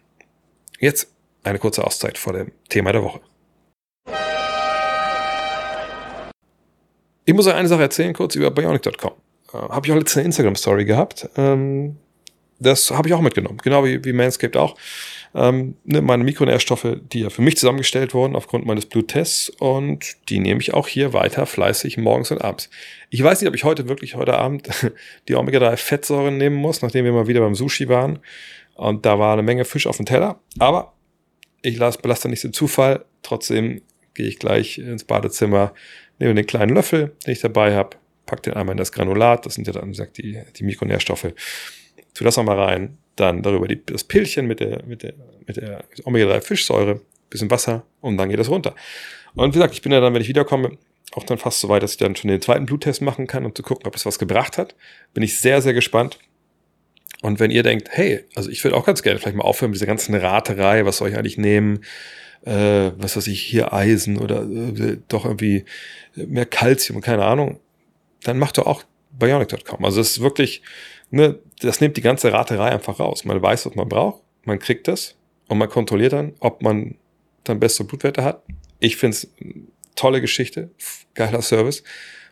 Jetzt 0.79 1.09
eine 1.43 1.59
kurze 1.59 1.85
Auszeit 1.85 2.17
vor 2.17 2.33
dem 2.33 2.51
Thema 2.67 2.91
der 2.91 3.03
Woche. 3.03 3.21
Ich 7.25 7.33
muss 7.33 7.47
euch 7.47 7.53
eine 7.53 7.69
Sache 7.69 7.83
erzählen, 7.83 8.13
kurz 8.13 8.35
über 8.35 8.51
Bionic.com. 8.51 9.13
Äh, 9.53 9.57
habe 9.57 9.87
ich 9.87 9.93
auch 9.93 9.97
letzte 9.97 10.21
Instagram-Story 10.21 10.83
gehabt. 10.83 11.29
Ähm, 11.37 11.97
das 12.63 12.91
habe 12.91 13.07
ich 13.07 13.13
auch 13.13 13.21
mitgenommen, 13.21 13.59
genau 13.63 13.85
wie, 13.85 14.03
wie 14.03 14.13
Manscaped 14.13 14.57
auch. 14.57 14.75
ähm, 15.35 15.75
ne, 15.83 16.01
meine 16.01 16.23
Mikronährstoffe, 16.23 16.97
die 17.11 17.21
ja 17.21 17.29
für 17.29 17.41
mich 17.41 17.57
zusammengestellt 17.57 18.13
wurden 18.13 18.35
aufgrund 18.35 18.65
meines 18.65 18.85
Bluttests 18.85 19.49
und 19.49 20.15
die 20.29 20.39
nehme 20.39 20.61
ich 20.61 20.73
auch 20.73 20.87
hier 20.87 21.13
weiter 21.13 21.45
fleißig 21.45 21.97
morgens 21.97 22.31
und 22.31 22.43
abends. 22.43 22.69
Ich 23.09 23.23
weiß 23.23 23.41
nicht, 23.41 23.47
ob 23.47 23.55
ich 23.55 23.63
heute 23.63 23.87
wirklich 23.87 24.15
heute 24.15 24.35
Abend 24.37 24.67
die 25.27 25.35
Omega-3-Fettsäuren 25.35 26.37
nehmen 26.37 26.55
muss, 26.55 26.81
nachdem 26.81 27.05
wir 27.05 27.13
mal 27.13 27.27
wieder 27.27 27.41
beim 27.41 27.55
Sushi 27.55 27.89
waren 27.89 28.19
und 28.75 29.05
da 29.05 29.19
war 29.19 29.33
eine 29.33 29.43
Menge 29.43 29.65
Fisch 29.65 29.87
auf 29.87 29.97
dem 29.97 30.05
Teller, 30.05 30.39
aber 30.59 30.93
ich 31.61 31.77
lasse, 31.77 31.99
belasse 31.99 32.29
nicht 32.29 32.43
den 32.43 32.53
Zufall, 32.53 33.05
trotzdem 33.21 33.81
gehe 34.13 34.27
ich 34.27 34.39
gleich 34.39 34.77
ins 34.77 35.03
Badezimmer, 35.03 35.73
nehme 36.19 36.35
den 36.35 36.45
kleinen 36.45 36.75
Löffel, 36.75 37.15
den 37.25 37.33
ich 37.33 37.39
dabei 37.39 37.75
habe, 37.75 37.97
pack 38.25 38.43
den 38.43 38.53
einmal 38.53 38.73
in 38.73 38.77
das 38.77 38.91
Granulat, 38.91 39.45
das 39.45 39.55
sind 39.55 39.67
ja 39.67 39.73
dann, 39.73 39.85
wie 39.85 39.91
gesagt, 39.91 40.17
die, 40.17 40.41
die 40.55 40.63
Mikronährstoffe, 40.63 41.33
tu 42.13 42.23
das 42.23 42.37
nochmal 42.37 42.59
rein, 42.59 42.97
dann 43.15 43.41
darüber 43.41 43.67
die, 43.67 43.83
das 43.85 44.03
Pillchen 44.03 44.47
mit 44.47 44.59
der, 44.59 44.83
mit 44.85 45.03
der, 45.03 45.13
mit 45.45 45.57
der 45.57 45.83
Omega-3-Fischsäure, 46.03 47.01
bisschen 47.29 47.51
Wasser 47.51 47.85
und 48.01 48.17
dann 48.17 48.29
geht 48.29 48.39
das 48.39 48.49
runter. 48.49 48.75
Und 49.35 49.53
wie 49.53 49.57
gesagt, 49.57 49.73
ich 49.73 49.81
bin 49.81 49.91
ja 49.91 49.99
dann, 49.99 50.13
wenn 50.13 50.21
ich 50.21 50.27
wiederkomme, 50.27 50.77
auch 51.15 51.23
dann 51.23 51.37
fast 51.37 51.59
so 51.59 51.69
weit, 51.69 51.83
dass 51.83 51.91
ich 51.91 51.97
dann 51.97 52.15
schon 52.15 52.29
den 52.29 52.41
zweiten 52.41 52.65
Bluttest 52.65 53.01
machen 53.01 53.27
kann, 53.27 53.45
um 53.45 53.53
zu 53.53 53.63
gucken, 53.63 53.85
ob 53.87 53.95
es 53.95 54.05
was 54.05 54.19
gebracht 54.19 54.57
hat. 54.57 54.75
Bin 55.13 55.23
ich 55.23 55.39
sehr, 55.39 55.61
sehr 55.61 55.73
gespannt. 55.73 56.19
Und 57.21 57.39
wenn 57.39 57.51
ihr 57.51 57.63
denkt, 57.63 57.89
hey, 57.91 58.25
also 58.35 58.49
ich 58.49 58.63
würde 58.63 58.75
auch 58.75 58.85
ganz 58.85 59.01
gerne 59.03 59.19
vielleicht 59.19 59.37
mal 59.37 59.43
aufhören 59.43 59.71
mit 59.71 59.75
dieser 59.75 59.85
ganzen 59.85 60.15
Raterei, 60.15 60.85
was 60.85 60.97
soll 60.97 61.09
ich 61.09 61.17
eigentlich 61.17 61.37
nehmen? 61.37 61.81
Äh, 62.45 62.91
was 62.97 63.15
weiß 63.15 63.27
ich, 63.27 63.41
hier 63.41 63.73
Eisen 63.73 64.17
oder 64.17 64.43
äh, 64.43 64.97
doch 65.07 65.23
irgendwie 65.25 65.63
mehr 66.15 66.45
Kalzium, 66.45 66.99
keine 66.99 67.23
Ahnung, 67.23 67.59
dann 68.23 68.37
macht 68.37 68.57
doch 68.57 68.65
auch 68.65 68.83
Bionic.com. 69.17 69.85
Also 69.85 70.01
es 70.01 70.11
ist 70.11 70.21
wirklich, 70.21 70.63
ne, 71.13 71.39
das 71.61 71.79
nimmt 71.79 71.95
die 71.95 72.01
ganze 72.01 72.33
Raterei 72.33 72.71
einfach 72.71 72.99
raus. 72.99 73.23
Man 73.23 73.41
weiß, 73.41 73.67
was 73.67 73.75
man 73.75 73.87
braucht, 73.87 74.21
man 74.45 74.59
kriegt 74.59 74.87
das 74.87 75.15
und 75.47 75.59
man 75.59 75.69
kontrolliert 75.69 76.13
dann, 76.13 76.33
ob 76.39 76.61
man 76.61 76.95
dann 77.43 77.59
bessere 77.59 77.85
Blutwerte 77.85 78.23
hat. 78.23 78.43
Ich 78.79 78.97
finde 78.97 79.17
es 79.17 79.31
tolle 79.95 80.21
Geschichte, 80.21 80.71
geiler 81.13 81.41
Service. 81.41 81.83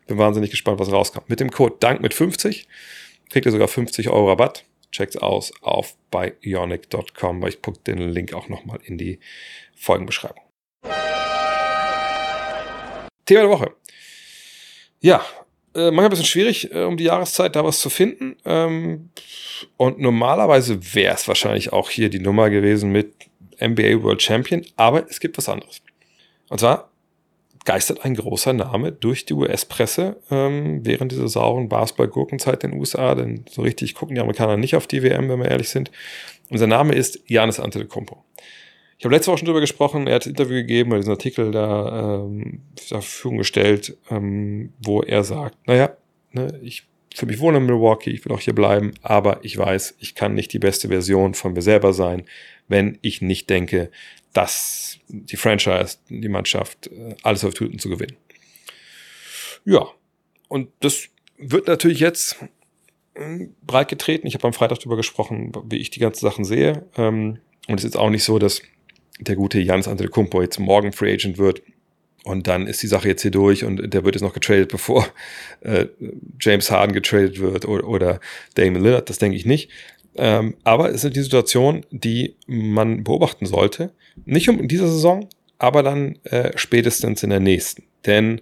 Bin 0.08 0.18
wahnsinnig 0.18 0.50
gespannt, 0.50 0.80
was 0.80 0.92
rauskommt. 0.92 1.30
Mit 1.30 1.40
dem 1.40 1.52
Code 1.52 1.76
DANK 1.80 2.02
mit 2.02 2.14
50 2.14 2.68
kriegt 3.30 3.46
ihr 3.46 3.52
sogar 3.52 3.68
50 3.68 4.10
Euro 4.10 4.30
Rabatt. 4.30 4.66
Checkt's 4.92 5.16
aus 5.16 5.54
auf 5.62 5.96
bionic.com. 6.10 7.46
Ich 7.48 7.62
packe 7.62 7.80
den 7.86 8.00
Link 8.00 8.34
auch 8.34 8.50
nochmal 8.50 8.80
in 8.84 8.98
die 8.98 9.20
Folgenbeschreibung. 9.76 10.44
Thema 13.26 13.42
der 13.42 13.50
Woche. 13.50 13.72
Ja, 15.00 15.24
äh, 15.74 15.86
manchmal 15.86 16.06
ein 16.06 16.10
bisschen 16.10 16.26
schwierig, 16.26 16.74
äh, 16.74 16.84
um 16.84 16.98
die 16.98 17.06
Jahreszeit 17.06 17.56
da 17.56 17.64
was 17.64 17.80
zu 17.80 17.90
finden. 17.90 18.36
Ähm, 18.46 19.10
und 19.78 20.00
normalerweise 20.00 20.80
wäre 20.94 21.16
es 21.16 21.28
wahrscheinlich 21.28 21.72
auch 21.72 21.90
hier 21.90 22.10
die 22.10 22.20
Nummer 22.20 22.50
gewesen 22.50 22.92
mit 22.92 23.14
NBA 23.62 24.02
World 24.04 24.22
Champion, 24.22 24.66
aber 24.76 25.08
es 25.10 25.20
gibt 25.20 25.38
was 25.38 25.48
anderes. 25.48 25.82
Und 26.50 26.60
zwar 26.60 26.90
geistert 27.64 28.04
ein 28.04 28.16
großer 28.16 28.54
Name 28.54 28.92
durch 28.92 29.26
die 29.26 29.34
US-Presse 29.34 30.18
ähm, 30.32 30.84
während 30.84 31.12
dieser 31.12 31.28
sauren 31.28 31.70
Basketball-Gurkenzeit 31.70 32.64
in 32.64 32.72
den 32.72 32.80
USA, 32.80 33.14
denn 33.14 33.46
so 33.50 33.62
richtig 33.62 33.94
gucken 33.94 34.16
die 34.16 34.22
Amerikaner 34.22 34.58
nicht 34.58 34.76
auf 34.76 34.88
die 34.88 35.04
WM, 35.04 35.30
wenn 35.30 35.40
wir 35.40 35.50
ehrlich 35.50 35.70
sind. 35.70 35.92
Unser 36.50 36.68
Name 36.68 36.96
ist 36.96 37.20
Janis 37.28 37.60
Antetokounmpo. 37.60 38.24
Ich 39.02 39.06
habe 39.06 39.16
letzte 39.16 39.32
Woche 39.32 39.40
schon 39.40 39.48
drüber 39.48 39.62
gesprochen, 39.62 40.06
er 40.06 40.14
hat 40.14 40.28
ein 40.28 40.30
Interview 40.30 40.58
gegeben, 40.58 40.92
oder 40.92 41.00
diesen 41.00 41.14
Artikel 41.14 41.50
da 41.50 42.20
ähm, 42.20 42.62
zur 42.76 43.02
Verfügung 43.02 43.40
gestellt, 43.40 43.98
ähm, 44.12 44.74
wo 44.80 45.02
er 45.02 45.24
sagt, 45.24 45.58
naja, 45.66 45.98
ne, 46.34 46.60
ich 46.62 46.84
für 47.12 47.26
mich 47.26 47.40
wohne 47.40 47.58
in 47.58 47.66
Milwaukee, 47.66 48.12
ich 48.12 48.24
will 48.24 48.32
auch 48.32 48.40
hier 48.40 48.54
bleiben, 48.54 48.94
aber 49.02 49.44
ich 49.44 49.58
weiß, 49.58 49.96
ich 49.98 50.14
kann 50.14 50.36
nicht 50.36 50.54
die 50.54 50.60
beste 50.60 50.90
Version 50.90 51.34
von 51.34 51.54
mir 51.54 51.64
selber 51.64 51.94
sein, 51.94 52.26
wenn 52.68 53.00
ich 53.02 53.24
nicht 53.24 53.50
denke, 53.50 53.90
dass 54.34 55.00
die 55.08 55.36
Franchise, 55.36 55.98
die 56.08 56.30
Mannschaft, 56.30 56.86
äh, 56.86 57.16
alles 57.24 57.44
auf 57.44 57.56
Tüten 57.56 57.80
zu 57.80 57.90
gewinnen. 57.90 58.18
Ja, 59.66 59.88
und 60.48 60.70
das 60.82 61.08
wird 61.40 61.66
natürlich 61.66 62.02
jetzt 62.02 62.36
hm, 63.16 63.56
breit 63.66 63.88
getreten. 63.88 64.28
Ich 64.28 64.36
habe 64.36 64.46
am 64.46 64.54
Freitag 64.54 64.78
darüber 64.78 64.98
gesprochen, 64.98 65.54
wie 65.66 65.78
ich 65.78 65.90
die 65.90 66.00
ganzen 66.00 66.24
Sachen 66.24 66.46
sehe. 66.46 66.86
Ähm, 66.98 67.40
und 67.68 67.80
es 67.80 67.84
ist 67.84 67.98
auch 67.98 68.12
nicht 68.12 68.24
so, 68.24 68.38
dass 68.38 68.62
der 69.22 69.36
gute 69.36 69.60
Janis 69.60 69.88
Antetokounmpo 69.88 70.42
jetzt 70.42 70.60
morgen 70.60 70.92
Free 70.92 71.14
Agent 71.14 71.38
wird 71.38 71.62
und 72.24 72.48
dann 72.48 72.68
ist 72.68 72.84
die 72.84 72.88
Sache 72.88 73.08
jetzt 73.08 73.22
hier 73.22 73.32
durch 73.32 73.64
und 73.64 73.94
der 73.94 74.04
wird 74.04 74.16
jetzt 74.16 74.24
noch 74.24 74.34
getradet, 74.34 74.70
bevor 74.72 75.08
äh, 75.62 75.88
James 76.40 76.70
Harden 76.70 76.94
getradet 76.94 77.40
wird 77.40 77.66
oder, 77.66 77.88
oder 77.88 78.20
Damon 78.56 78.84
Lillard. 78.84 79.10
Das 79.10 79.18
denke 79.18 79.38
ich 79.38 79.46
nicht. 79.46 79.70
Ähm, 80.16 80.56
aber 80.64 80.90
es 80.90 81.04
ist 81.04 81.16
die 81.16 81.22
Situation, 81.22 81.86
die 81.90 82.36
man 82.46 83.04
beobachten 83.04 83.46
sollte. 83.46 83.94
Nicht 84.26 84.50
um 84.50 84.60
in 84.60 84.68
dieser 84.68 84.88
Saison, 84.88 85.30
aber 85.58 85.84
dann 85.84 86.18
äh, 86.24 86.52
spätestens 86.56 87.24
in 87.24 87.30
der 87.30 87.40
nächsten. 87.40 87.84
Denn 88.06 88.42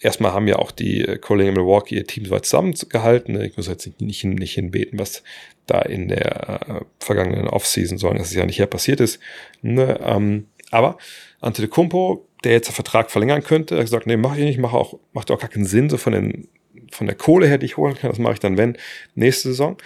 erstmal 0.00 0.32
haben 0.32 0.46
ja 0.46 0.56
auch 0.56 0.70
die 0.70 1.00
äh, 1.00 1.18
Kollegen 1.18 1.50
in 1.50 1.54
Milwaukee 1.56 1.96
ihr 1.96 2.06
Team 2.06 2.24
so 2.24 2.32
weit 2.32 2.44
zusammengehalten. 2.44 3.40
Ich 3.40 3.56
muss 3.56 3.66
jetzt 3.66 4.00
nicht, 4.00 4.24
nicht, 4.24 4.54
hinbeten, 4.54 4.98
was 4.98 5.22
da 5.66 5.80
in 5.80 6.08
der 6.08 6.60
äh, 6.68 6.80
vergangenen 6.98 7.48
Offseason, 7.48 7.98
sondern 7.98 8.18
dass 8.18 8.28
es 8.28 8.34
ja 8.34 8.46
nicht 8.46 8.56
hier 8.56 8.66
passiert 8.66 9.00
ist. 9.00 9.18
Ne? 9.62 9.98
Ähm, 10.02 10.46
aber 10.70 10.98
Antetokounmpo, 11.40 12.26
der 12.44 12.52
jetzt 12.52 12.68
den 12.68 12.74
Vertrag 12.74 13.10
verlängern 13.10 13.42
könnte, 13.42 13.76
hat 13.76 13.84
gesagt, 13.84 14.06
nee, 14.06 14.16
mache 14.16 14.38
ich 14.38 14.44
nicht, 14.44 14.58
mache 14.58 14.76
auch, 14.76 14.98
macht 15.12 15.30
auch 15.30 15.38
gar 15.38 15.48
keinen 15.48 15.64
Sinn, 15.64 15.88
so 15.88 15.96
von 15.96 16.12
den, 16.12 16.48
von 16.90 17.06
der 17.06 17.16
Kohle 17.16 17.46
her, 17.46 17.58
die 17.58 17.66
ich 17.66 17.76
holen 17.76 17.94
kann, 17.94 18.10
das 18.10 18.18
mache 18.18 18.34
ich 18.34 18.40
dann, 18.40 18.58
wenn, 18.58 18.76
nächste 19.14 19.48
Saison. 19.48 19.76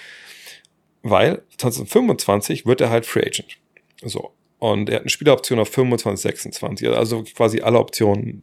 Weil 1.03 1.42
2025 1.59 2.66
wird 2.66 2.81
er 2.81 2.90
halt 2.90 3.07
Free 3.07 3.24
Agent. 3.24 3.59
So. 4.03 4.33
Und 4.59 4.88
er 4.88 4.96
hat 4.96 5.03
eine 5.03 5.11
Spieleroption 5.11 5.61
auf 5.61 5.68
25, 5.68 6.22
26, 6.22 6.88
also 6.88 7.22
quasi 7.22 7.61
alle 7.61 7.79
Optionen, 7.79 8.42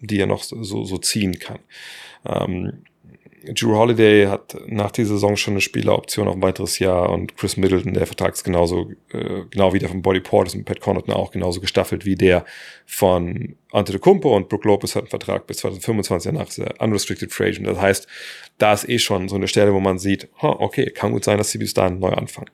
die 0.00 0.20
er 0.20 0.26
noch 0.26 0.42
so, 0.42 0.84
so 0.84 0.98
ziehen 0.98 1.38
kann. 1.38 1.58
Ähm, 2.26 2.84
Drew 3.44 3.76
Holiday 3.76 4.26
hat 4.26 4.56
nach 4.66 4.90
dieser 4.90 5.14
Saison 5.14 5.36
schon 5.36 5.54
eine 5.54 5.60
Spieleroption 5.60 6.28
auf 6.28 6.34
ein 6.34 6.42
weiteres 6.42 6.78
Jahr 6.78 7.10
und 7.10 7.36
Chris 7.36 7.56
Middleton, 7.56 7.94
der 7.94 8.06
Vertrag 8.06 8.34
ist 8.34 8.44
genauso, 8.44 8.90
äh, 9.12 9.44
genau 9.50 9.72
wie 9.72 9.78
der 9.78 9.88
von 9.88 10.02
Body 10.02 10.20
Portis 10.20 10.54
und 10.54 10.64
Pat 10.64 10.80
Connaughton 10.80 11.14
auch 11.14 11.30
genauso 11.30 11.60
gestaffelt 11.60 12.04
wie 12.04 12.16
der 12.16 12.44
von 12.84 13.56
Antetokounmpo 13.72 14.34
und 14.34 14.48
Brook 14.48 14.64
Lopez 14.64 14.96
hat 14.96 15.02
einen 15.02 15.10
Vertrag 15.10 15.46
bis 15.46 15.58
2025 15.58 16.32
nach 16.32 16.48
der 16.48 16.80
Unrestricted 16.80 17.32
Free 17.32 17.48
Agent. 17.48 17.66
Das 17.66 17.80
heißt, 17.80 18.08
da 18.58 18.72
ist 18.72 18.88
eh 18.88 18.98
schon 18.98 19.28
so 19.28 19.36
eine 19.36 19.48
Stelle, 19.48 19.72
wo 19.72 19.80
man 19.80 19.98
sieht, 19.98 20.28
huh, 20.42 20.56
okay, 20.58 20.90
kann 20.90 21.12
gut 21.12 21.24
sein, 21.24 21.38
dass 21.38 21.50
sie 21.50 21.58
bis 21.58 21.74
dahin 21.74 21.98
neu 22.00 22.10
anfangen. 22.10 22.50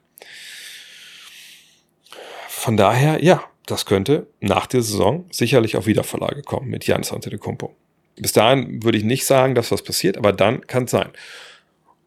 Von 2.47 2.77
daher, 2.77 3.23
ja, 3.23 3.43
das 3.65 3.85
könnte 3.85 4.27
nach 4.39 4.67
der 4.67 4.81
Saison 4.81 5.25
sicherlich 5.31 5.75
auf 5.75 5.87
Wiederverlage 5.87 6.43
kommen 6.43 6.69
mit 6.69 6.85
Janis 6.85 7.11
Antetokounmpo. 7.11 7.75
Bis 8.17 8.31
dahin 8.31 8.83
würde 8.83 8.97
ich 8.97 9.03
nicht 9.03 9.25
sagen, 9.25 9.55
dass 9.55 9.71
was 9.71 9.83
passiert, 9.83 10.17
aber 10.17 10.31
dann 10.31 10.65
kann 10.67 10.85
es 10.85 10.91
sein. 10.91 11.09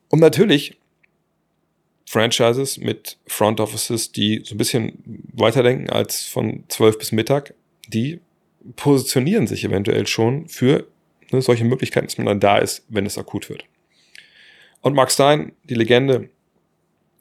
Und 0.08 0.20
natürlich 0.20 0.78
Franchises 2.06 2.78
mit 2.78 3.18
Front 3.26 3.60
Offices, 3.60 4.12
die 4.12 4.42
so 4.44 4.54
ein 4.54 4.58
bisschen 4.58 5.24
weiterdenken 5.34 5.90
als 5.90 6.24
von 6.24 6.64
12 6.68 6.98
bis 6.98 7.12
Mittag, 7.12 7.52
die 7.86 8.20
positionieren 8.76 9.46
sich 9.46 9.64
eventuell 9.64 10.06
schon 10.06 10.48
für 10.48 10.86
ne, 11.30 11.42
solche 11.42 11.64
Möglichkeiten, 11.64 12.06
dass 12.06 12.16
man 12.16 12.26
dann 12.26 12.40
da 12.40 12.58
ist, 12.58 12.84
wenn 12.88 13.04
es 13.04 13.18
akut 13.18 13.50
wird. 13.50 13.64
Und 14.80 14.94
Mark 14.94 15.10
Stein, 15.10 15.52
die 15.64 15.74
Legende, 15.74 16.30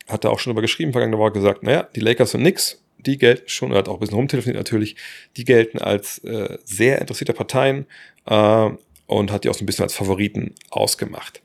hat 0.07 0.23
da 0.23 0.29
auch 0.29 0.39
schon 0.39 0.51
drüber 0.51 0.61
geschrieben, 0.61 0.93
vergangene 0.93 1.17
Woche 1.17 1.33
gesagt, 1.33 1.63
naja, 1.63 1.89
die 1.95 1.99
Lakers 1.99 2.31
sind 2.31 2.43
nix, 2.43 2.81
die 2.99 3.17
gelten 3.17 3.47
schon, 3.47 3.71
er 3.71 3.79
hat 3.79 3.89
auch 3.89 3.95
ein 3.95 3.99
bisschen 3.99 4.15
rumtelefoniert 4.15 4.57
natürlich, 4.57 4.95
die 5.35 5.45
gelten 5.45 5.79
als 5.79 6.19
äh, 6.19 6.57
sehr 6.63 6.99
interessierte 6.99 7.33
Parteien 7.33 7.85
äh, 8.25 8.69
und 9.05 9.31
hat 9.31 9.43
die 9.43 9.49
auch 9.49 9.53
so 9.53 9.63
ein 9.63 9.65
bisschen 9.65 9.83
als 9.83 9.93
Favoriten 9.93 10.53
ausgemacht. 10.69 11.41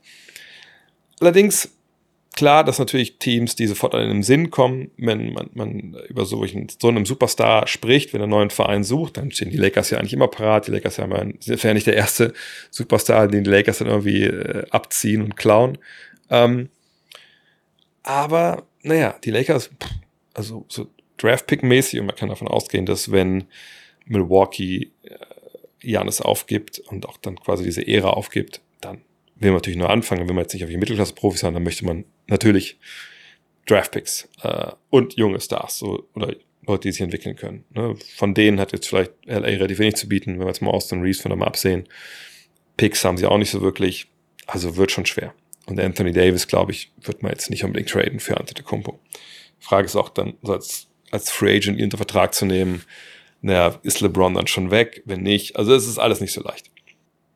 Allerdings, 1.19 1.69
klar, 2.35 2.63
dass 2.63 2.79
natürlich 2.79 3.17
Teams, 3.17 3.55
die 3.55 3.67
sofort 3.67 3.95
an 3.95 4.07
den 4.07 4.23
Sinn 4.23 4.49
kommen, 4.49 4.91
wenn 4.97 5.31
man, 5.31 5.49
man 5.53 5.95
über 6.09 6.25
so, 6.25 6.45
so 6.45 6.87
einen 6.87 7.05
Superstar 7.05 7.67
spricht, 7.67 8.13
wenn 8.13 8.21
er 8.21 8.25
einen 8.25 8.31
neuen 8.31 8.49
Verein 8.49 8.83
sucht, 8.83 9.17
dann 9.17 9.31
stehen 9.31 9.49
die 9.49 9.57
Lakers 9.57 9.89
ja 9.89 9.99
eigentlich 9.99 10.13
immer 10.13 10.27
parat. 10.27 10.67
Die 10.67 10.71
Lakers 10.71 10.97
ja 10.97 11.05
immer, 11.05 11.25
sind 11.39 11.63
nicht 11.63 11.87
der 11.87 11.95
erste 11.95 12.33
Superstar, 12.71 13.27
den 13.27 13.43
die 13.43 13.49
Lakers 13.49 13.77
dann 13.77 13.87
irgendwie 13.87 14.23
äh, 14.23 14.65
abziehen 14.69 15.21
und 15.21 15.37
klauen. 15.37 15.77
Ähm, 16.29 16.69
aber, 18.01 18.67
naja, 18.81 19.15
die 19.23 19.31
Lakers, 19.31 19.69
also 20.33 20.65
so 20.67 20.89
Draft-Pick-mäßig 21.17 21.99
und 21.99 22.07
man 22.07 22.15
kann 22.15 22.29
davon 22.29 22.47
ausgehen, 22.47 22.85
dass 22.85 23.11
wenn 23.11 23.45
Milwaukee 24.05 24.91
äh, 25.03 25.15
Janis 25.81 26.21
aufgibt 26.21 26.79
und 26.79 27.07
auch 27.07 27.17
dann 27.17 27.39
quasi 27.39 27.63
diese 27.63 27.85
Ära 27.85 28.09
aufgibt, 28.09 28.61
dann 28.81 29.01
will 29.35 29.51
man 29.51 29.57
natürlich 29.57 29.77
nur 29.77 29.89
anfangen. 29.89 30.27
Wenn 30.27 30.35
man 30.35 30.43
jetzt 30.43 30.53
nicht 30.53 30.63
auf 30.63 30.69
die 30.69 30.77
Mittelklasse-Profis 30.77 31.43
haben, 31.43 31.53
dann 31.53 31.63
möchte 31.63 31.85
man 31.85 32.05
natürlich 32.27 32.77
Draftpicks 33.65 34.29
äh, 34.41 34.71
und 34.89 35.15
junge 35.15 35.39
Stars 35.39 35.77
so, 35.77 36.07
oder 36.15 36.35
Leute, 36.65 36.87
die 36.87 36.91
sich 36.91 37.01
entwickeln 37.01 37.35
können. 37.35 37.65
Ne? 37.71 37.95
Von 38.15 38.33
denen 38.33 38.59
hat 38.59 38.71
jetzt 38.71 38.87
vielleicht 38.87 39.11
LA 39.25 39.39
relativ 39.39 39.79
wenig 39.79 39.95
zu 39.95 40.07
bieten, 40.07 40.33
wenn 40.33 40.41
wir 40.41 40.47
jetzt 40.47 40.61
mal 40.61 40.71
Austin 40.71 41.01
Reeves 41.01 41.21
von 41.21 41.31
einmal 41.31 41.47
absehen. 41.47 41.87
Picks 42.77 43.03
haben 43.03 43.17
sie 43.17 43.25
auch 43.25 43.37
nicht 43.37 43.51
so 43.51 43.61
wirklich, 43.61 44.07
also 44.47 44.77
wird 44.77 44.91
schon 44.91 45.05
schwer. 45.05 45.33
Und 45.65 45.79
Anthony 45.79 46.11
Davis, 46.11 46.47
glaube 46.47 46.71
ich, 46.71 46.91
wird 47.01 47.21
man 47.21 47.31
jetzt 47.31 47.49
nicht 47.49 47.63
unbedingt 47.63 47.89
traden 47.89 48.19
für 48.19 48.37
Antetokounmpo. 48.37 48.99
Frage 49.59 49.85
ist 49.85 49.95
auch 49.95 50.09
dann, 50.09 50.33
so 50.41 50.53
als 50.53 50.87
als 51.13 51.29
Free 51.29 51.57
Agent 51.57 51.77
ihn 51.77 51.85
unter 51.85 51.97
Vertrag 51.97 52.33
zu 52.33 52.45
nehmen. 52.45 52.83
Naja, 53.41 53.79
ist 53.83 54.01
LeBron 54.01 54.33
dann 54.33 54.47
schon 54.47 54.71
weg? 54.71 55.03
Wenn 55.05 55.21
nicht, 55.21 55.55
also 55.55 55.73
es 55.73 55.87
ist 55.87 55.99
alles 55.99 56.21
nicht 56.21 56.33
so 56.33 56.41
leicht. 56.41 56.71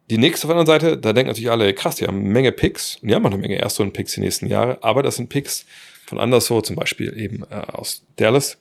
Die 0.10 0.16
Knicks 0.16 0.44
auf 0.44 0.50
der 0.50 0.58
anderen 0.58 0.80
Seite, 0.82 0.98
da 0.98 1.12
denken 1.12 1.28
natürlich 1.28 1.52
alle, 1.52 1.74
krass, 1.74 1.98
die 1.98 2.08
haben 2.08 2.20
eine 2.20 2.30
Menge 2.30 2.52
Picks 2.54 2.98
und 3.02 3.10
die 3.10 3.16
haben 3.16 3.26
auch 3.26 3.32
eine 3.32 3.42
Menge 3.42 3.58
Erstrunden-Picks 3.58 4.14
die 4.14 4.22
nächsten 4.22 4.48
Jahre, 4.48 4.82
aber 4.82 5.04
das 5.04 5.18
sind 5.18 5.28
Picks 5.28 5.66
von 6.06 6.18
anderswo, 6.18 6.62
zum 6.62 6.78
Beispiel 6.78 7.18
eben 7.20 7.44
äh, 7.50 7.56
aus 7.56 8.06
Dallas. 8.16 8.58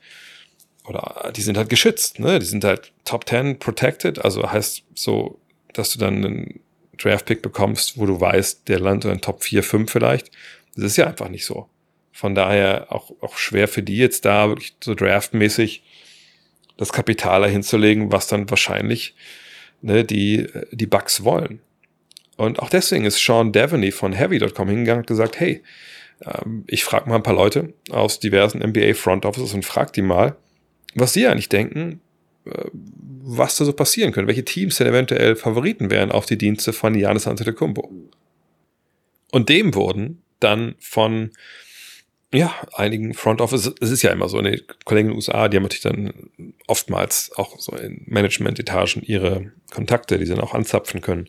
Oder 0.88 1.32
die 1.34 1.42
sind 1.42 1.56
halt 1.56 1.68
geschützt, 1.68 2.18
ne? 2.18 2.38
Die 2.38 2.46
sind 2.46 2.64
halt 2.64 2.92
Top 3.04 3.28
10 3.28 3.58
protected, 3.58 4.24
also 4.24 4.50
heißt 4.50 4.82
so, 4.94 5.38
dass 5.72 5.90
du 5.90 5.98
dann 5.98 6.24
einen 6.24 6.60
Draft-Pick 6.98 7.42
bekommst, 7.42 7.98
wo 7.98 8.06
du 8.06 8.20
weißt, 8.20 8.68
der 8.68 8.80
landet 8.80 9.12
in 9.12 9.20
Top 9.20 9.44
4, 9.44 9.62
5 9.62 9.90
vielleicht. 9.90 10.30
Das 10.74 10.84
ist 10.84 10.96
ja 10.96 11.06
einfach 11.06 11.28
nicht 11.28 11.44
so. 11.44 11.68
Von 12.16 12.34
daher 12.34 12.86
auch, 12.88 13.12
auch 13.20 13.36
schwer 13.36 13.68
für 13.68 13.82
die 13.82 13.98
jetzt 13.98 14.24
da 14.24 14.48
wirklich 14.48 14.74
so 14.82 14.94
draftmäßig 14.94 15.82
das 16.78 16.90
Kapital 16.90 17.42
dahinzulegen, 17.42 18.10
was 18.10 18.26
dann 18.26 18.48
wahrscheinlich 18.48 19.14
ne, 19.82 20.02
die, 20.02 20.46
die 20.70 20.86
Bugs 20.86 21.24
wollen. 21.24 21.60
Und 22.38 22.58
auch 22.58 22.70
deswegen 22.70 23.04
ist 23.04 23.22
Sean 23.22 23.52
Devaney 23.52 23.92
von 23.92 24.14
Heavy.com 24.14 24.66
hingegangen 24.66 25.02
und 25.02 25.06
gesagt, 25.06 25.38
hey, 25.38 25.62
ähm, 26.24 26.64
ich 26.66 26.84
frage 26.84 27.06
mal 27.06 27.16
ein 27.16 27.22
paar 27.22 27.34
Leute 27.34 27.74
aus 27.90 28.18
diversen 28.18 28.60
NBA 28.60 28.94
Front 28.94 29.26
Offices 29.26 29.52
und 29.52 29.66
frag 29.66 29.92
die 29.92 30.00
mal, 30.00 30.36
was 30.94 31.12
sie 31.12 31.26
eigentlich 31.26 31.50
denken, 31.50 32.00
äh, 32.46 32.64
was 32.72 33.58
da 33.58 33.66
so 33.66 33.74
passieren 33.74 34.12
könnte, 34.12 34.28
welche 34.28 34.46
Teams 34.46 34.76
denn 34.76 34.86
eventuell 34.86 35.36
Favoriten 35.36 35.90
wären 35.90 36.12
auf 36.12 36.24
die 36.24 36.38
Dienste 36.38 36.72
von 36.72 36.94
Giannis 36.94 37.26
Antetokounmpo. 37.26 37.92
Und 39.32 39.50
dem 39.50 39.74
wurden 39.74 40.22
dann 40.40 40.76
von 40.78 41.30
ja, 42.32 42.52
einigen 42.74 43.14
Front 43.14 43.40
Office, 43.40 43.72
es 43.80 43.90
ist 43.90 44.02
ja 44.02 44.10
immer 44.10 44.28
so, 44.28 44.38
eine 44.38 44.60
Kollegen 44.84 45.08
in 45.08 45.12
den 45.12 45.16
USA, 45.16 45.48
die 45.48 45.56
haben 45.56 45.62
natürlich 45.62 45.82
dann 45.82 46.30
oftmals 46.66 47.30
auch 47.36 47.58
so 47.58 47.74
in 47.76 48.02
Management-Etagen 48.06 49.02
ihre 49.02 49.52
Kontakte, 49.72 50.18
die 50.18 50.26
sie 50.26 50.34
dann 50.34 50.42
auch 50.42 50.54
anzapfen 50.54 51.00
können. 51.00 51.28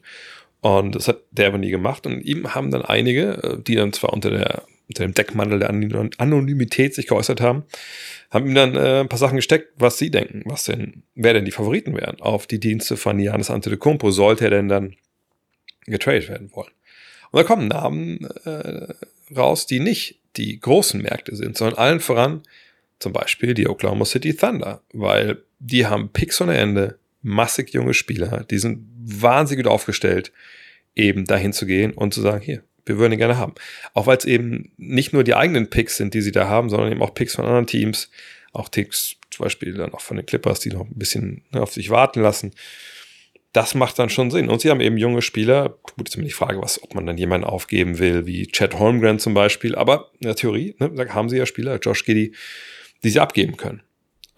Und 0.61 0.95
das 0.95 1.07
hat 1.07 1.21
der 1.31 1.47
aber 1.47 1.59
nie 1.59 1.69
gemacht. 1.69 2.05
Und 2.07 2.21
ihm 2.21 2.55
haben 2.55 2.71
dann 2.71 2.81
einige, 2.81 3.43
äh, 3.43 3.61
die 3.61 3.75
dann 3.75 3.93
zwar 3.93 4.11
unter, 4.11 4.31
der, 4.31 4.63
unter 4.87 5.03
dem 5.03 5.13
Deckmantel 5.13 5.59
der 5.59 5.69
Anonymität 5.69 6.95
sich 6.95 7.07
geäußert 7.07 7.41
haben, 7.41 7.63
haben 8.31 8.47
ihm 8.47 8.55
dann 8.55 8.75
äh, 8.75 9.01
ein 9.01 9.09
paar 9.09 9.19
Sachen 9.19 9.35
gesteckt, 9.35 9.73
was 9.77 9.97
sie 9.97 10.09
denken, 10.09 10.43
was 10.45 10.65
denn, 10.65 11.03
wer 11.15 11.33
denn 11.33 11.45
die 11.45 11.51
Favoriten 11.51 11.95
wären 11.95 12.19
auf 12.21 12.47
die 12.47 12.59
Dienste 12.59 12.97
von 12.97 13.19
Janis 13.19 13.51
Antetokounmpo, 13.51 14.11
sollte 14.11 14.45
er 14.45 14.51
denn 14.51 14.67
dann 14.67 14.95
getradet 15.85 16.27
werden 16.27 16.51
wollen. 16.53 16.71
Und 17.31 17.37
da 17.39 17.43
kommen 17.43 17.67
Namen 17.67 18.27
äh, 18.45 18.93
raus, 19.35 19.67
die 19.67 19.79
nicht 19.79 20.19
die 20.37 20.59
großen 20.59 21.01
Märkte 21.01 21.35
sind, 21.35 21.57
sondern 21.57 21.77
allen 21.77 21.99
voran 21.99 22.43
zum 22.99 23.13
Beispiel 23.13 23.53
die 23.53 23.67
Oklahoma 23.67 24.05
City 24.05 24.33
Thunder, 24.33 24.81
weil 24.93 25.43
die 25.59 25.85
haben 25.85 26.09
Picks 26.09 26.41
ohne 26.41 26.57
Ende, 26.57 26.97
massig 27.21 27.73
junge 27.73 27.93
Spieler, 27.93 28.45
die 28.49 28.57
sind 28.57 28.87
wahnsinnig 28.97 29.65
gut 29.65 29.71
aufgestellt, 29.71 30.31
eben 30.95 31.25
dahin 31.25 31.53
zu 31.53 31.65
gehen 31.65 31.91
und 31.93 32.13
zu 32.13 32.21
sagen, 32.21 32.41
hier, 32.41 32.63
wir 32.85 32.97
würden 32.97 33.13
ihn 33.13 33.19
gerne 33.19 33.37
haben. 33.37 33.53
Auch 33.93 34.07
weil 34.07 34.17
es 34.17 34.25
eben 34.25 34.71
nicht 34.77 35.13
nur 35.13 35.23
die 35.23 35.35
eigenen 35.35 35.69
Picks 35.69 35.97
sind, 35.97 36.13
die 36.13 36.21
sie 36.21 36.31
da 36.31 36.47
haben, 36.47 36.69
sondern 36.69 36.91
eben 36.91 37.01
auch 37.01 37.13
Picks 37.13 37.35
von 37.35 37.45
anderen 37.45 37.67
Teams, 37.67 38.09
auch 38.53 38.71
Picks 38.71 39.17
zum 39.29 39.43
Beispiel 39.43 39.73
dann 39.73 39.93
auch 39.93 40.01
von 40.01 40.17
den 40.17 40.25
Clippers, 40.25 40.59
die 40.59 40.69
noch 40.69 40.85
ein 40.85 40.95
bisschen 40.95 41.43
ne, 41.51 41.61
auf 41.61 41.73
sich 41.73 41.89
warten 41.89 42.21
lassen 42.21 42.53
das 43.57 43.73
macht 43.73 43.97
dann 43.97 44.11
schon 44.11 44.29
Sinn. 44.29 44.49
Und 44.49 44.61
sie 44.61 44.69
haben 44.69 44.81
eben 44.81 44.97
junge 44.97 45.23
Spieler. 45.23 45.79
Gut, 45.81 46.07
ist 46.07 46.15
mir 46.15 46.25
die 46.25 46.29
Frage, 46.29 46.61
was, 46.61 46.83
ob 46.83 46.93
man 46.93 47.07
dann 47.07 47.17
jemanden 47.17 47.47
aufgeben 47.47 47.97
will, 47.97 48.27
wie 48.27 48.45
Chad 48.45 48.77
Holmgren 48.77 49.17
zum 49.17 49.33
Beispiel. 49.33 49.73
Aber 49.73 50.11
in 50.19 50.27
der 50.27 50.35
Theorie 50.35 50.75
ne, 50.77 50.91
da 50.91 51.11
haben 51.15 51.27
sie 51.27 51.37
ja 51.37 51.47
Spieler, 51.47 51.79
Josh 51.79 52.05
Giddy, 52.05 52.35
die 53.03 53.09
sie 53.09 53.19
abgeben 53.19 53.57
können. 53.57 53.81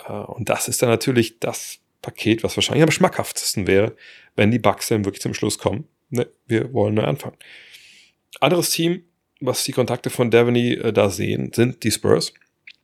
Äh, 0.08 0.14
und 0.14 0.48
das 0.48 0.70
ist 0.70 0.82
dann 0.82 0.88
natürlich 0.88 1.38
das 1.42 1.80
Paket, 2.02 2.46
was 2.46 2.56
wahrscheinlich 2.56 2.84
am 2.84 2.92
schmackhaftesten 2.92 3.68
wäre, 3.68 3.94
wenn 4.38 4.52
die 4.52 4.60
Bucks 4.60 4.88
dann 4.88 5.04
wirklich 5.04 5.22
zum 5.22 5.34
Schluss 5.34 5.58
kommen. 5.58 5.84
Ne, 6.12 6.26
wir 6.48 6.72
wollen 6.72 6.94
neu 6.94 7.04
anfangen. 7.04 7.36
Anderes 8.40 8.70
Team, 8.70 9.04
was 9.42 9.66
die 9.66 9.74
Kontakte 9.74 10.10
von 10.10 10.32
Devaney 10.32 10.76
äh, 10.76 10.94
da 10.94 11.10
sehen, 11.10 11.52
sind 11.52 11.84
die 11.84 11.92
Spurs. 11.92 12.34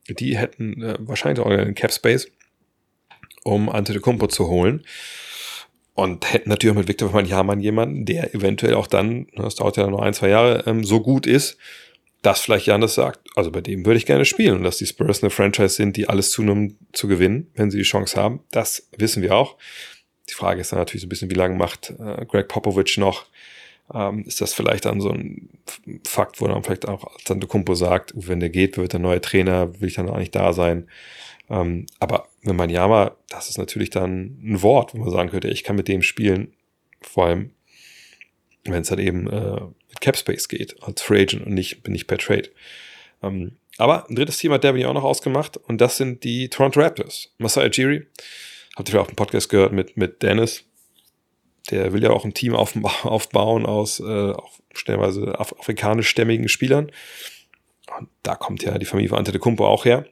Die 0.10 0.38
hätten 0.38 0.84
äh, 0.84 0.98
wahrscheinlich 1.00 1.39
auch 1.39 1.50
einen 1.50 1.76
Cap 1.76 1.93
Space, 1.93 2.30
um 3.45 3.69
Antetokounmpo 3.69 4.28
zu 4.28 4.50
holen. 4.50 4.84
Und 5.95 6.31
hätten 6.31 6.49
natürlich 6.49 6.73
auch 6.73 6.77
mit 6.79 6.89
Victor 6.89 7.08
Wembanyama 7.10 7.55
jemanden, 7.55 8.05
der 8.05 8.36
eventuell 8.36 8.75
auch 8.75 8.88
dann, 8.88 9.27
ne, 9.31 9.43
das 9.43 9.55
dauert 9.55 9.77
ja 9.77 9.88
noch 9.88 10.01
ein, 10.01 10.13
zwei 10.13 10.27
Jahre, 10.27 10.63
ähm, 10.67 10.84
so 10.84 10.99
gut 10.99 11.25
ist, 11.25 11.58
dass 12.21 12.41
vielleicht 12.41 12.65
Janis 12.65 12.95
sagt, 12.95 13.19
also 13.36 13.49
bei 13.49 13.62
dem 13.62 13.86
würde 13.86 13.97
ich 13.97 14.05
gerne 14.05 14.25
spielen 14.25 14.58
und 14.58 14.63
dass 14.63 14.77
die 14.77 14.88
Spurs 14.88 15.23
eine 15.23 15.29
Franchise 15.29 15.75
sind, 15.75 15.95
die 15.95 16.10
alles 16.10 16.31
zunehmen 16.31 16.77
zu 16.91 17.08
gewinnen, 17.08 17.51
wenn 17.55 17.71
sie 17.71 17.77
die 17.77 17.84
Chance 17.84 18.19
haben. 18.19 18.41
Das 18.51 18.89
wissen 18.97 19.23
wir 19.23 19.36
auch. 19.36 19.58
Die 20.29 20.34
Frage 20.34 20.60
ist 20.60 20.71
dann 20.71 20.79
natürlich 20.79 21.01
so 21.01 21.05
ein 21.05 21.10
bisschen, 21.10 21.29
wie 21.29 21.36
lange 21.36 21.55
macht 21.55 21.93
äh, 21.99 22.25
Greg 22.25 22.47
Popovich 22.47 22.97
noch? 22.97 23.27
Ähm, 23.93 24.23
ist 24.25 24.41
das 24.41 24.53
vielleicht 24.53 24.86
dann 24.86 24.99
so 24.99 25.12
ein 25.12 25.49
Fakt, 26.03 26.41
wo 26.41 26.47
dann 26.47 26.63
vielleicht 26.63 26.88
auch 26.88 27.05
Santo 27.23 27.47
Kumpo 27.47 27.75
sagt, 27.75 28.12
wenn 28.15 28.39
der 28.39 28.49
geht, 28.49 28.77
wird 28.77 28.93
der 28.93 28.99
neue 28.99 29.21
Trainer, 29.21 29.79
will 29.79 29.88
ich 29.88 29.95
dann 29.95 30.10
auch 30.10 30.17
nicht 30.17 30.36
da 30.36 30.51
sein. 30.51 30.89
Ähm, 31.49 31.86
aber 31.99 32.27
wenn 32.41 32.55
man 32.55 32.69
Yama, 32.69 33.15
das 33.29 33.49
ist 33.49 33.58
natürlich 33.58 33.89
dann 33.89 34.39
ein 34.43 34.62
Wort, 34.62 34.93
wo 34.93 34.99
man 34.99 35.12
sagen 35.12 35.29
könnte, 35.29 35.47
ich 35.47 35.63
kann 35.63 35.75
mit 35.75 35.88
dem 35.88 36.01
spielen, 36.01 36.53
vor 37.01 37.25
allem 37.25 37.51
wenn 38.63 38.81
es 38.81 38.89
dann 38.89 38.99
eben 38.99 39.29
äh, 39.29 39.62
mit 39.89 40.01
Capspace 40.01 40.47
geht, 40.47 40.81
als 40.81 41.01
Free 41.01 41.21
Agent 41.21 41.45
und 41.45 41.53
nicht, 41.53 41.84
bin 41.84 41.93
ich 41.93 42.08
per 42.08 42.17
Trade. 42.17 42.49
Ähm, 43.21 43.58
aber 43.77 44.10
ein 44.10 44.15
drittes 44.15 44.38
Team 44.38 44.53
hat 44.53 44.63
Devin 44.63 44.81
ja 44.81 44.88
auch 44.88 44.93
noch 44.93 45.03
ausgemacht 45.03 45.58
und 45.58 45.79
das 45.81 45.97
sind 45.97 46.23
die 46.23 46.49
Toronto 46.49 46.79
Raptors. 46.79 47.31
Masai 47.38 47.67
Ujiri, 47.67 48.08
habt 48.75 48.89
ihr 48.89 48.91
vielleicht 48.91 49.05
auch 49.05 49.08
einen 49.10 49.15
Podcast 49.15 49.49
gehört 49.49 49.71
mit, 49.71 49.97
mit 49.97 50.23
Dennis, 50.23 50.63
der 51.69 51.93
will 51.93 52.01
ja 52.01 52.10
auch 52.10 52.25
ein 52.25 52.34
Team 52.34 52.55
aufbauen 52.55 53.65
aus 53.65 53.99
äh, 53.99 54.31
auch 54.31 54.60
stellenweise 54.73 55.39
af 55.39 55.53
afrikanischstämmigen 55.60 56.49
Spielern. 56.49 56.91
Und 57.97 58.10
da 58.23 58.36
kommt 58.36 58.63
ja 58.63 58.77
die 58.79 58.86
Familie 58.86 59.10
von 59.10 59.19
Antetokounmpo 59.19 59.65
auch 59.65 59.86
her 59.86 60.05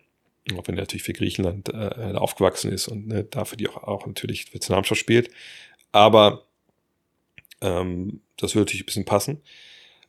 auch 0.57 0.67
wenn 0.67 0.75
er 0.75 0.81
natürlich 0.81 1.03
für 1.03 1.13
Griechenland 1.13 1.69
äh, 1.69 2.13
aufgewachsen 2.15 2.71
ist 2.71 2.87
und 2.87 3.07
ne, 3.07 3.23
dafür 3.23 3.57
die 3.57 3.69
auch, 3.69 3.83
auch 3.83 4.05
natürlich 4.05 4.45
für 4.45 4.57
Nationalmannschaft 4.57 4.99
spielt. 4.99 5.29
Aber 5.91 6.45
ähm, 7.61 8.21
das 8.37 8.55
würde 8.55 8.65
natürlich 8.65 8.83
ein 8.83 8.87
bisschen 8.87 9.05
passen. 9.05 9.41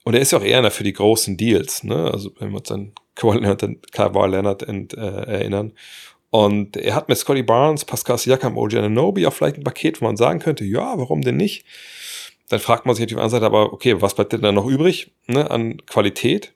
Und 0.04 0.14
er 0.14 0.20
ist 0.20 0.32
ja 0.32 0.38
auch 0.38 0.44
eher 0.44 0.70
für 0.70 0.84
die 0.84 0.92
großen 0.92 1.36
Deals, 1.36 1.82
ne? 1.82 2.10
Also 2.12 2.32
wenn 2.38 2.50
wir 2.50 2.58
uns 2.58 2.70
an 2.70 2.92
Kawhi 3.14 3.38
Leonard, 3.38 3.62
Leonard 4.62 4.62
äh, 4.94 4.96
erinnern. 4.96 5.72
Und 6.30 6.76
er 6.76 6.96
hat 6.96 7.08
mit 7.08 7.16
Scotty 7.16 7.44
Barnes, 7.44 7.84
Pascal 7.84 8.18
Siakam, 8.18 8.58
OG 8.58 8.74
Ananobi 8.74 9.24
auch 9.26 9.32
vielleicht 9.32 9.56
ein 9.56 9.64
Paket, 9.64 10.00
wo 10.00 10.06
man 10.06 10.16
sagen 10.16 10.40
könnte, 10.40 10.64
ja, 10.64 10.98
warum 10.98 11.22
denn 11.22 11.36
nicht? 11.36 11.64
Dann 12.48 12.58
fragt 12.58 12.86
man 12.86 12.94
sich 12.96 13.02
natürlich 13.02 13.22
auf 13.22 13.30
der 13.30 13.36
anderen 13.36 13.52
Seite, 13.52 13.66
aber 13.66 13.72
okay, 13.72 14.02
was 14.02 14.14
bleibt 14.14 14.32
denn 14.32 14.42
da 14.42 14.50
noch 14.50 14.66
übrig 14.66 15.12
ne, 15.28 15.48
an 15.48 15.78
Qualität? 15.86 16.52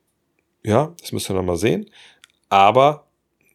Ja, 0.64 0.94
das 1.00 1.12
müssen 1.12 1.28
wir 1.28 1.36
noch 1.36 1.46
mal 1.46 1.56
sehen. 1.56 1.88
Aber 2.48 3.07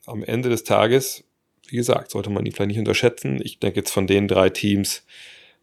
am 0.06 0.24
Ende 0.24 0.50
des 0.50 0.64
Tages, 0.64 1.24
wie 1.68 1.78
gesagt, 1.78 2.12
sollte 2.12 2.30
man 2.30 2.46
ihn 2.46 2.52
vielleicht 2.52 2.70
nicht 2.70 2.80
unterschätzen. 2.80 3.40
Ich 3.44 3.60
denke 3.60 3.80
jetzt 3.80 3.92
von 3.92 4.08
den 4.08 4.28
drei 4.28 4.50
Teams, 4.50 5.06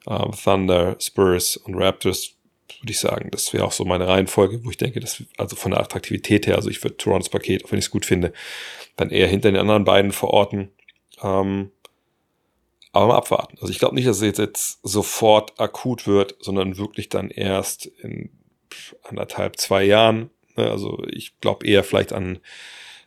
äh, 0.06 0.30
Thunder, 0.42 0.96
Spurs 0.98 1.56
und 1.56 1.74
Raptors, 1.74 2.34
würde 2.80 2.92
ich 2.92 3.00
sagen, 3.00 3.30
das 3.30 3.52
wäre 3.52 3.64
auch 3.64 3.72
so 3.72 3.84
meine 3.84 4.06
Reihenfolge, 4.06 4.64
wo 4.64 4.70
ich 4.70 4.76
denke, 4.76 5.00
dass, 5.00 5.22
also 5.36 5.56
von 5.56 5.72
der 5.72 5.80
Attraktivität 5.80 6.46
her, 6.46 6.56
also 6.56 6.70
ich 6.70 6.82
würde 6.82 6.96
Torontos 6.96 7.28
Paket, 7.28 7.64
auch 7.64 7.72
wenn 7.72 7.78
ich 7.78 7.86
es 7.86 7.90
gut 7.90 8.06
finde, 8.06 8.32
dann 8.96 9.10
eher 9.10 9.28
hinter 9.28 9.50
den 9.50 9.60
anderen 9.60 9.84
beiden 9.84 10.12
verorten. 10.12 10.70
Ähm, 11.22 11.70
aber 12.92 13.08
mal 13.08 13.16
abwarten. 13.16 13.56
Also 13.60 13.70
ich 13.70 13.78
glaube 13.78 13.94
nicht, 13.94 14.08
dass 14.08 14.16
es 14.16 14.22
jetzt, 14.22 14.38
jetzt 14.38 14.80
sofort 14.82 15.60
akut 15.60 16.06
wird, 16.06 16.36
sondern 16.40 16.76
wirklich 16.76 17.08
dann 17.08 17.30
erst 17.30 17.86
in 17.86 18.30
anderthalb, 19.04 19.58
zwei 19.58 19.84
Jahren. 19.84 20.30
Ne, 20.56 20.70
also 20.70 21.04
ich 21.08 21.38
glaube 21.40 21.66
eher 21.66 21.84
vielleicht 21.84 22.12
an 22.12 22.40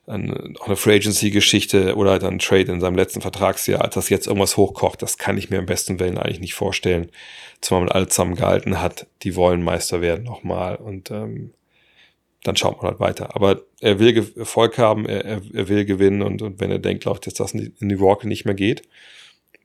an, 0.05 0.55
auch 0.59 0.67
eine 0.67 0.75
Free 0.75 0.95
Agency 0.95 1.31
Geschichte 1.31 1.95
oder 1.95 2.19
dann 2.19 2.39
Trade 2.39 2.71
in 2.71 2.81
seinem 2.81 2.95
letzten 2.95 3.21
Vertragsjahr, 3.21 3.81
als 3.81 3.95
das 3.95 4.09
jetzt 4.09 4.27
irgendwas 4.27 4.57
hochkocht, 4.57 5.01
das 5.01 5.17
kann 5.17 5.37
ich 5.37 5.49
mir 5.49 5.59
im 5.59 5.65
besten 5.65 5.99
Willen 5.99 6.17
eigentlich 6.17 6.39
nicht 6.39 6.53
vorstellen. 6.53 7.09
Zumal 7.61 7.83
man 7.83 7.91
alle 7.91 8.07
zusammengehalten 8.07 8.81
hat, 8.81 9.07
die 9.23 9.35
wollen 9.35 9.63
Meister 9.63 10.01
werden 10.01 10.25
nochmal 10.25 10.75
und 10.75 11.11
ähm, 11.11 11.51
dann 12.43 12.57
schaut 12.57 12.81
man 12.81 12.91
halt 12.91 12.99
weiter. 12.99 13.35
Aber 13.35 13.61
er 13.79 13.99
will 13.99 14.31
Erfolg 14.35 14.77
haben, 14.77 15.05
er, 15.05 15.41
er 15.53 15.69
will 15.69 15.85
gewinnen 15.85 16.21
und, 16.21 16.41
und 16.41 16.59
wenn 16.59 16.71
er 16.71 16.79
denkt, 16.79 17.03
glaubt, 17.03 17.25
dass 17.25 17.35
das 17.35 17.53
in 17.53 17.73
New 17.79 17.97
York 17.97 18.25
nicht 18.25 18.45
mehr 18.45 18.55
geht, 18.55 18.83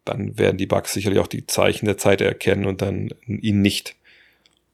dann 0.05 0.39
werden 0.39 0.57
die 0.57 0.67
Bucks 0.67 0.93
sicherlich 0.93 1.19
auch 1.19 1.27
die 1.27 1.47
Zeichen 1.47 1.87
der 1.87 1.99
Zeit 1.99 2.21
erkennen 2.21 2.67
und 2.67 2.81
dann 2.81 3.11
ihn 3.27 3.61
nicht 3.61 3.97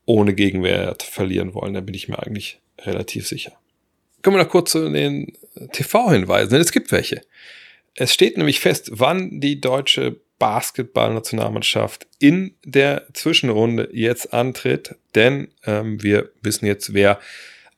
ohne 0.04 0.34
Gegenwert 0.34 1.02
verlieren 1.02 1.54
wollen. 1.54 1.74
Da 1.74 1.80
bin 1.80 1.94
ich 1.94 2.08
mir 2.08 2.22
eigentlich 2.22 2.60
relativ 2.82 3.26
sicher. 3.26 3.52
Kommen 4.24 4.38
wir 4.38 4.44
noch 4.44 4.50
kurz 4.50 4.70
zu 4.70 4.88
den 4.88 5.36
TV-Hinweisen, 5.72 6.50
denn 6.50 6.62
es 6.62 6.72
gibt 6.72 6.90
welche. 6.92 7.20
Es 7.94 8.14
steht 8.14 8.38
nämlich 8.38 8.58
fest, 8.58 8.88
wann 8.90 9.38
die 9.38 9.60
deutsche 9.60 10.18
Basketballnationalmannschaft 10.38 12.06
in 12.18 12.54
der 12.64 13.06
Zwischenrunde 13.12 13.90
jetzt 13.92 14.32
antritt, 14.32 14.96
denn 15.14 15.48
ähm, 15.66 16.02
wir 16.02 16.30
wissen 16.40 16.64
jetzt, 16.64 16.94
wer 16.94 17.20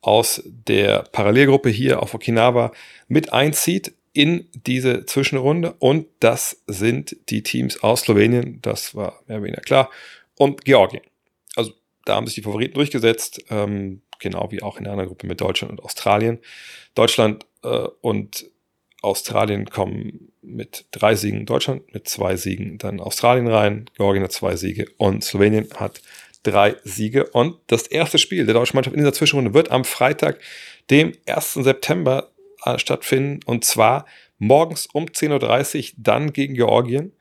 aus 0.03 0.41
der 0.47 1.03
Parallelgruppe 1.11 1.69
hier 1.69 2.01
auf 2.01 2.15
Okinawa 2.15 2.73
mit 3.09 3.33
einzieht. 3.33 3.93
in 4.13 4.49
diese 4.55 5.05
Zwischenrunde 5.05 5.75
und 5.79 6.07
das 6.21 6.63
sind 6.67 7.17
die 7.29 7.43
Teams 7.43 7.83
aus 7.83 8.03
Slowenien, 8.03 8.61
das 8.63 8.95
war 8.95 9.21
mehr 9.27 9.37
oder 9.39 9.45
weniger 9.45 9.61
klar, 9.61 9.91
und 10.37 10.65
Georgien. 10.65 11.03
Also 11.55 11.73
da 12.07 12.15
haben 12.15 12.27
sich 12.27 12.37
die 12.37 12.43
Favoriten 12.43 12.75
durchgesetzt, 12.75 13.45
ähm, 13.51 14.01
genau 14.19 14.51
wie 14.51 14.63
auch 14.63 14.79
in 14.79 14.85
der 14.85 14.93
anderen 14.93 15.09
Gruppe 15.09 15.27
mit 15.27 15.41
Deutschland 15.41 15.73
und 15.73 15.83
Australien. 15.83 16.39
Deutschland 16.95 17.47
äh, 17.63 17.89
und 18.01 18.51
Australien 19.03 19.67
kommen 19.67 20.33
mit 20.43 20.87
drei 20.91 21.15
Siegen, 21.15 21.47
Deutschland 21.47 21.93
mit 21.93 22.09
zwei 22.09 22.37
Siegen, 22.37 22.79
dann 22.79 23.01
Australien 23.01 23.47
rein, 23.47 23.91
Georgien 23.97 24.25
hat 24.25 24.33
zwei 24.33 24.57
Siege 24.57 24.87
und 24.97 25.23
Slowenien 25.23 25.69
hat 25.77 26.01
drei 26.43 26.77
Siege. 26.85 27.27
Und 27.29 27.57
das 27.67 27.87
erste 27.87 28.19
Spiel 28.19 28.47
der 28.47 28.55
deutschen 28.55 28.77
Mannschaft 28.77 28.95
in 28.95 29.01
dieser 29.01 29.13
Zwischenrunde 29.13 29.55
wird 29.55 29.71
am 29.71 29.85
Freitag, 29.85 30.41
dem 30.91 31.13
1. 31.27 31.55
September, 31.55 32.31
äh, 32.65 32.79
stattfinden. 32.79 33.41
Und 33.47 33.65
zwar 33.65 34.07
morgens 34.39 34.87
um 34.93 35.07
10.30 35.07 35.91
Uhr 35.91 35.95
dann 35.99 36.33
gegen 36.33 36.55
Georgien. 36.55 37.13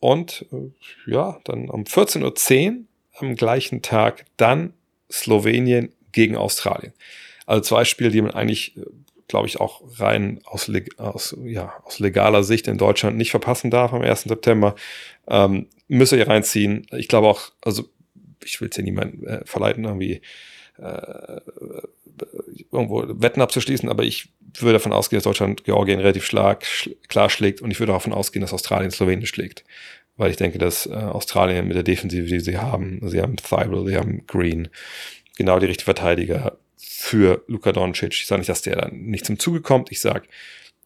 Und 0.00 0.46
äh, 0.52 1.10
ja, 1.10 1.40
dann 1.44 1.70
um 1.70 1.84
14.10 1.84 2.70
Uhr 2.70 2.84
am 3.18 3.34
gleichen 3.34 3.82
Tag 3.82 4.26
dann 4.36 4.74
Slowenien 5.10 5.92
gegen 6.16 6.34
Australien. 6.34 6.94
Also 7.44 7.60
zwei 7.60 7.84
Spiele, 7.84 8.10
die 8.10 8.22
man 8.22 8.30
eigentlich, 8.30 8.76
äh, 8.78 8.80
glaube 9.28 9.46
ich, 9.46 9.60
auch 9.60 9.82
rein 10.00 10.40
aus, 10.44 10.70
aus, 10.96 11.36
ja, 11.44 11.74
aus 11.84 11.98
legaler 11.98 12.42
Sicht 12.42 12.68
in 12.68 12.78
Deutschland 12.78 13.18
nicht 13.18 13.30
verpassen 13.30 13.70
darf 13.70 13.92
am 13.92 14.00
1. 14.00 14.22
September. 14.22 14.74
Ähm, 15.28 15.66
müsst 15.88 16.12
ihr 16.12 16.26
reinziehen. 16.26 16.86
Ich 16.96 17.08
glaube 17.08 17.28
auch, 17.28 17.52
also 17.60 17.84
ich 18.42 18.60
will 18.60 18.68
es 18.70 18.76
ja 18.76 18.82
niemanden 18.82 19.26
äh, 19.26 19.44
verleiten, 19.44 19.84
irgendwie 19.84 20.22
äh, 20.78 21.40
irgendwo 22.72 23.04
Wetten 23.20 23.42
abzuschließen, 23.42 23.90
aber 23.90 24.04
ich 24.04 24.30
würde 24.58 24.74
davon 24.74 24.92
ausgehen, 24.92 25.18
dass 25.18 25.24
Deutschland 25.24 25.64
Georgien 25.64 26.00
relativ 26.00 26.24
schlag, 26.24 26.64
sch 26.64 26.88
klar 27.08 27.28
schlägt 27.28 27.60
und 27.60 27.70
ich 27.70 27.78
würde 27.78 27.92
davon 27.92 28.14
ausgehen, 28.14 28.40
dass 28.40 28.54
Australien 28.54 28.90
Slowenien 28.90 29.26
schlägt. 29.26 29.64
Weil 30.16 30.30
ich 30.30 30.38
denke, 30.38 30.56
dass 30.56 30.86
äh, 30.86 30.94
Australien 30.94 31.68
mit 31.68 31.76
der 31.76 31.82
Defensive, 31.82 32.26
die 32.26 32.40
sie 32.40 32.56
haben, 32.56 33.06
sie 33.06 33.20
haben 33.20 33.36
Thibault, 33.36 33.86
sie 33.86 33.96
haben 33.96 34.26
Green, 34.26 34.68
genau 35.36 35.58
die 35.60 35.66
richtigen 35.66 35.84
Verteidiger 35.84 36.58
für 36.76 37.44
Luka 37.46 37.72
Doncic. 37.72 38.14
Ich 38.14 38.26
sage 38.26 38.40
nicht, 38.40 38.48
dass 38.48 38.62
der 38.62 38.76
dann 38.76 39.02
nicht 39.02 39.24
zum 39.24 39.38
Zuge 39.38 39.60
kommt. 39.60 39.92
Ich 39.92 40.00
sage, 40.00 40.26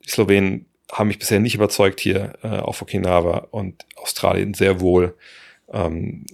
die 0.04 0.10
Slowenen 0.10 0.66
haben 0.92 1.08
mich 1.08 1.18
bisher 1.18 1.40
nicht 1.40 1.54
überzeugt 1.54 2.00
hier 2.00 2.34
äh, 2.42 2.48
auf 2.48 2.82
Okinawa 2.82 3.48
und 3.50 3.86
Australien 3.96 4.54
sehr 4.54 4.80
wohl. 4.80 5.16
Ähm, 5.72 6.26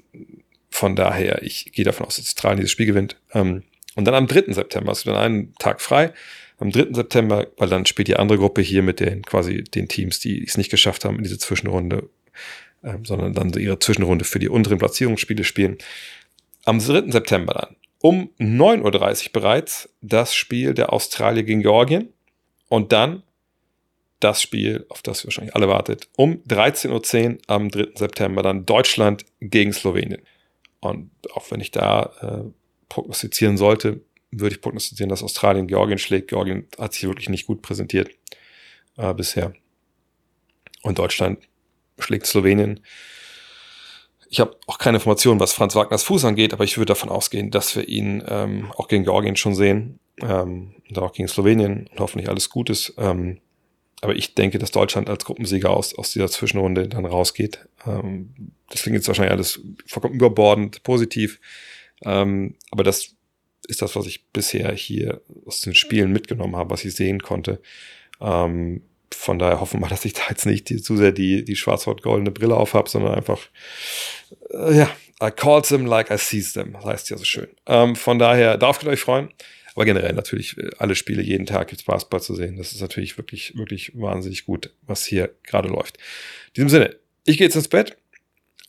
von 0.70 0.96
daher, 0.96 1.42
ich 1.42 1.72
gehe 1.72 1.84
davon 1.84 2.06
aus, 2.06 2.16
dass 2.16 2.26
Australien 2.26 2.58
dieses 2.58 2.72
Spiel 2.72 2.86
gewinnt. 2.86 3.16
Ähm, 3.32 3.62
und 3.94 4.04
dann 4.04 4.14
am 4.14 4.26
3. 4.26 4.52
September 4.52 4.90
hast 4.90 5.04
du 5.04 5.10
dann 5.10 5.18
einen 5.18 5.54
Tag 5.54 5.80
frei. 5.80 6.12
Am 6.58 6.70
3. 6.70 6.94
September, 6.94 7.46
weil 7.56 7.68
dann 7.68 7.86
spielt 7.86 8.08
die 8.08 8.16
andere 8.16 8.38
Gruppe 8.38 8.62
hier 8.62 8.82
mit 8.82 9.00
den 9.00 9.22
quasi 9.22 9.62
den 9.62 9.88
Teams, 9.88 10.20
die 10.20 10.42
es 10.42 10.56
nicht 10.56 10.70
geschafft 10.70 11.04
haben 11.04 11.16
in 11.16 11.22
diese 11.22 11.38
Zwischenrunde, 11.38 12.08
ähm, 12.82 13.04
sondern 13.04 13.34
dann 13.34 13.52
ihre 13.54 13.78
Zwischenrunde 13.78 14.24
für 14.24 14.38
die 14.38 14.48
unteren 14.48 14.78
Platzierungsspiele 14.78 15.44
spielen. 15.44 15.78
Am 16.64 16.78
3. 16.78 17.10
September 17.10 17.52
dann 17.54 17.76
um 18.06 18.30
9.30 18.38 19.26
Uhr 19.26 19.32
bereits 19.32 19.88
das 20.00 20.32
Spiel 20.32 20.74
der 20.74 20.92
Australier 20.92 21.42
gegen 21.42 21.62
Georgien 21.62 22.12
und 22.68 22.92
dann 22.92 23.24
das 24.20 24.40
Spiel, 24.40 24.86
auf 24.90 25.02
das 25.02 25.24
ihr 25.24 25.26
wahrscheinlich 25.26 25.56
alle 25.56 25.66
wartet, 25.66 26.08
um 26.16 26.40
13.10 26.44 27.30
Uhr 27.32 27.38
am 27.48 27.68
3. 27.68 27.88
September 27.96 28.44
dann 28.44 28.64
Deutschland 28.64 29.24
gegen 29.40 29.72
Slowenien. 29.72 30.22
Und 30.78 31.10
auch 31.34 31.50
wenn 31.50 31.60
ich 31.60 31.72
da 31.72 32.12
äh, 32.20 32.50
prognostizieren 32.88 33.56
sollte, 33.56 34.02
würde 34.30 34.54
ich 34.54 34.60
prognostizieren, 34.60 35.10
dass 35.10 35.24
Australien 35.24 35.66
Georgien 35.66 35.98
schlägt. 35.98 36.28
Georgien 36.28 36.68
hat 36.78 36.92
sich 36.92 37.02
wirklich 37.02 37.28
nicht 37.28 37.48
gut 37.48 37.60
präsentiert 37.60 38.10
äh, 38.98 39.12
bisher. 39.14 39.52
Und 40.82 41.00
Deutschland 41.00 41.40
schlägt 41.98 42.26
Slowenien. 42.26 42.78
Ich 44.28 44.40
habe 44.40 44.56
auch 44.66 44.78
keine 44.78 44.98
Informationen, 44.98 45.40
was 45.40 45.52
Franz 45.52 45.74
Wagners 45.74 46.02
Fuß 46.02 46.24
angeht, 46.24 46.52
aber 46.52 46.64
ich 46.64 46.76
würde 46.78 46.90
davon 46.90 47.10
ausgehen, 47.10 47.50
dass 47.50 47.76
wir 47.76 47.88
ihn 47.88 48.22
ähm, 48.28 48.72
auch 48.76 48.88
gegen 48.88 49.04
Georgien 49.04 49.36
schon 49.36 49.54
sehen. 49.54 49.98
Ähm, 50.20 50.74
und 50.88 50.98
auch 50.98 51.12
gegen 51.12 51.28
Slowenien 51.28 51.88
und 51.90 52.00
hoffentlich 52.00 52.28
alles 52.28 52.50
Gutes. 52.50 52.94
Ähm, 52.98 53.38
aber 54.00 54.14
ich 54.14 54.34
denke, 54.34 54.58
dass 54.58 54.70
Deutschland 54.70 55.08
als 55.08 55.24
Gruppensieger 55.24 55.70
aus, 55.70 55.94
aus 55.96 56.12
dieser 56.12 56.28
Zwischenrunde 56.28 56.88
dann 56.88 57.06
rausgeht. 57.06 57.66
Ähm, 57.86 58.52
das 58.70 58.82
klingt 58.82 58.96
jetzt 58.96 59.08
wahrscheinlich 59.08 59.32
alles 59.32 59.60
vollkommen 59.86 60.14
überbordend 60.14 60.82
positiv. 60.82 61.40
Ähm, 62.04 62.56
aber 62.70 62.84
das 62.84 63.14
ist 63.66 63.82
das, 63.82 63.96
was 63.96 64.06
ich 64.06 64.26
bisher 64.28 64.72
hier 64.72 65.22
aus 65.44 65.60
den 65.60 65.74
Spielen 65.74 66.12
mitgenommen 66.12 66.56
habe, 66.56 66.70
was 66.70 66.84
ich 66.84 66.94
sehen 66.94 67.20
konnte. 67.20 67.60
Ähm, 68.20 68.82
von 69.14 69.38
daher 69.38 69.60
hoffen 69.60 69.80
wir, 69.80 69.88
dass 69.88 70.04
ich 70.04 70.12
da 70.12 70.22
jetzt 70.28 70.46
nicht 70.46 70.68
zu 70.68 70.96
sehr 70.96 71.12
die, 71.12 71.44
die 71.44 71.56
schwarz-rot-goldene 71.56 72.30
Brille 72.30 72.56
auf 72.56 72.74
habe, 72.74 72.88
sondern 72.88 73.14
einfach, 73.14 73.40
äh, 74.50 74.78
ja, 74.78 74.90
I 75.22 75.30
called 75.30 75.66
them 75.66 75.86
like 75.86 76.10
I 76.10 76.18
sees 76.18 76.52
them. 76.52 76.72
Das 76.74 76.84
heißt 76.84 77.10
ja 77.10 77.16
so 77.16 77.24
schön. 77.24 77.48
Ähm, 77.66 77.96
von 77.96 78.18
daher, 78.18 78.58
darauf 78.58 78.78
könnt 78.78 78.92
euch 78.92 79.00
freuen. 79.00 79.30
Aber 79.74 79.84
generell 79.84 80.14
natürlich 80.14 80.56
äh, 80.56 80.70
alle 80.78 80.94
Spiele 80.94 81.22
jeden 81.22 81.46
Tag 81.46 81.68
gibt's 81.68 81.84
Basketball 81.84 82.22
zu 82.22 82.34
sehen. 82.34 82.56
Das 82.56 82.72
ist 82.72 82.80
natürlich 82.80 83.18
wirklich, 83.18 83.56
wirklich 83.56 83.92
wahnsinnig 83.94 84.46
gut, 84.46 84.72
was 84.82 85.04
hier 85.04 85.34
gerade 85.42 85.68
läuft. 85.68 85.98
In 86.48 86.54
diesem 86.54 86.68
Sinne, 86.70 86.96
ich 87.24 87.38
gehe 87.38 87.46
jetzt 87.46 87.56
ins 87.56 87.68
Bett. 87.68 87.96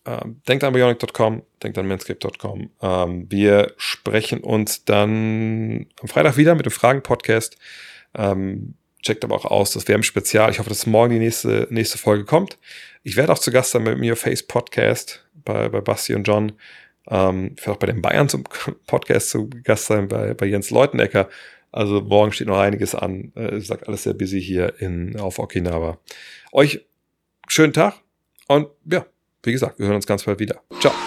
Ähm, 0.05 0.41
denkt 0.47 0.63
an 0.63 0.73
bionic.com, 0.73 1.43
denkt 1.63 1.77
an 1.77 1.87
manscape.com. 1.87 2.69
Ähm, 2.81 3.25
wir 3.29 3.73
sprechen 3.77 4.39
uns 4.39 4.85
dann 4.85 5.87
am 6.01 6.07
Freitag 6.07 6.37
wieder 6.37 6.55
mit 6.55 6.65
dem 6.65 6.71
Fragen-Podcast. 6.71 7.57
Ähm, 8.15 8.75
checkt 9.01 9.23
aber 9.23 9.35
auch 9.35 9.45
aus 9.45 9.71
das 9.71 9.87
WM-Spezial. 9.87 10.51
Ich 10.51 10.59
hoffe, 10.59 10.69
dass 10.69 10.85
morgen 10.85 11.13
die 11.13 11.19
nächste, 11.19 11.67
nächste 11.69 11.97
Folge 11.97 12.25
kommt. 12.25 12.57
Ich 13.03 13.15
werde 13.15 13.31
auch 13.33 13.39
zu 13.39 13.51
Gast 13.51 13.71
sein 13.71 13.83
beim 13.83 14.01
Your 14.01 14.15
Face 14.15 14.43
Podcast 14.43 15.25
bei, 15.33 15.69
bei 15.69 15.81
Basti 15.81 16.13
und 16.13 16.27
John. 16.27 16.53
Ähm, 17.09 17.55
ich 17.57 17.65
werde 17.65 17.71
auch 17.71 17.79
bei 17.79 17.87
den 17.87 18.01
Bayern 18.01 18.29
zum 18.29 18.43
Podcast 18.87 19.29
zu 19.29 19.49
Gast 19.63 19.85
sein, 19.85 20.07
bei, 20.07 20.33
bei 20.33 20.45
Jens 20.45 20.69
Leutenecker. 20.69 21.29
Also 21.71 22.01
morgen 22.01 22.31
steht 22.31 22.47
noch 22.47 22.59
einiges 22.59 22.95
an. 22.95 23.31
Äh, 23.35 23.57
ich 23.57 23.67
sag 23.67 23.87
alles 23.87 24.03
sehr 24.03 24.13
busy 24.13 24.41
hier 24.41 24.73
in, 24.79 25.19
auf 25.19 25.39
Okinawa. 25.39 25.99
Euch 26.51 26.85
schönen 27.47 27.73
Tag 27.73 27.95
und 28.47 28.67
ja, 28.85 29.05
wie 29.43 29.51
gesagt, 29.51 29.79
wir 29.79 29.85
hören 29.85 29.95
uns 29.95 30.07
ganz 30.07 30.23
bald 30.23 30.39
wieder. 30.39 30.61
Ciao. 30.79 31.06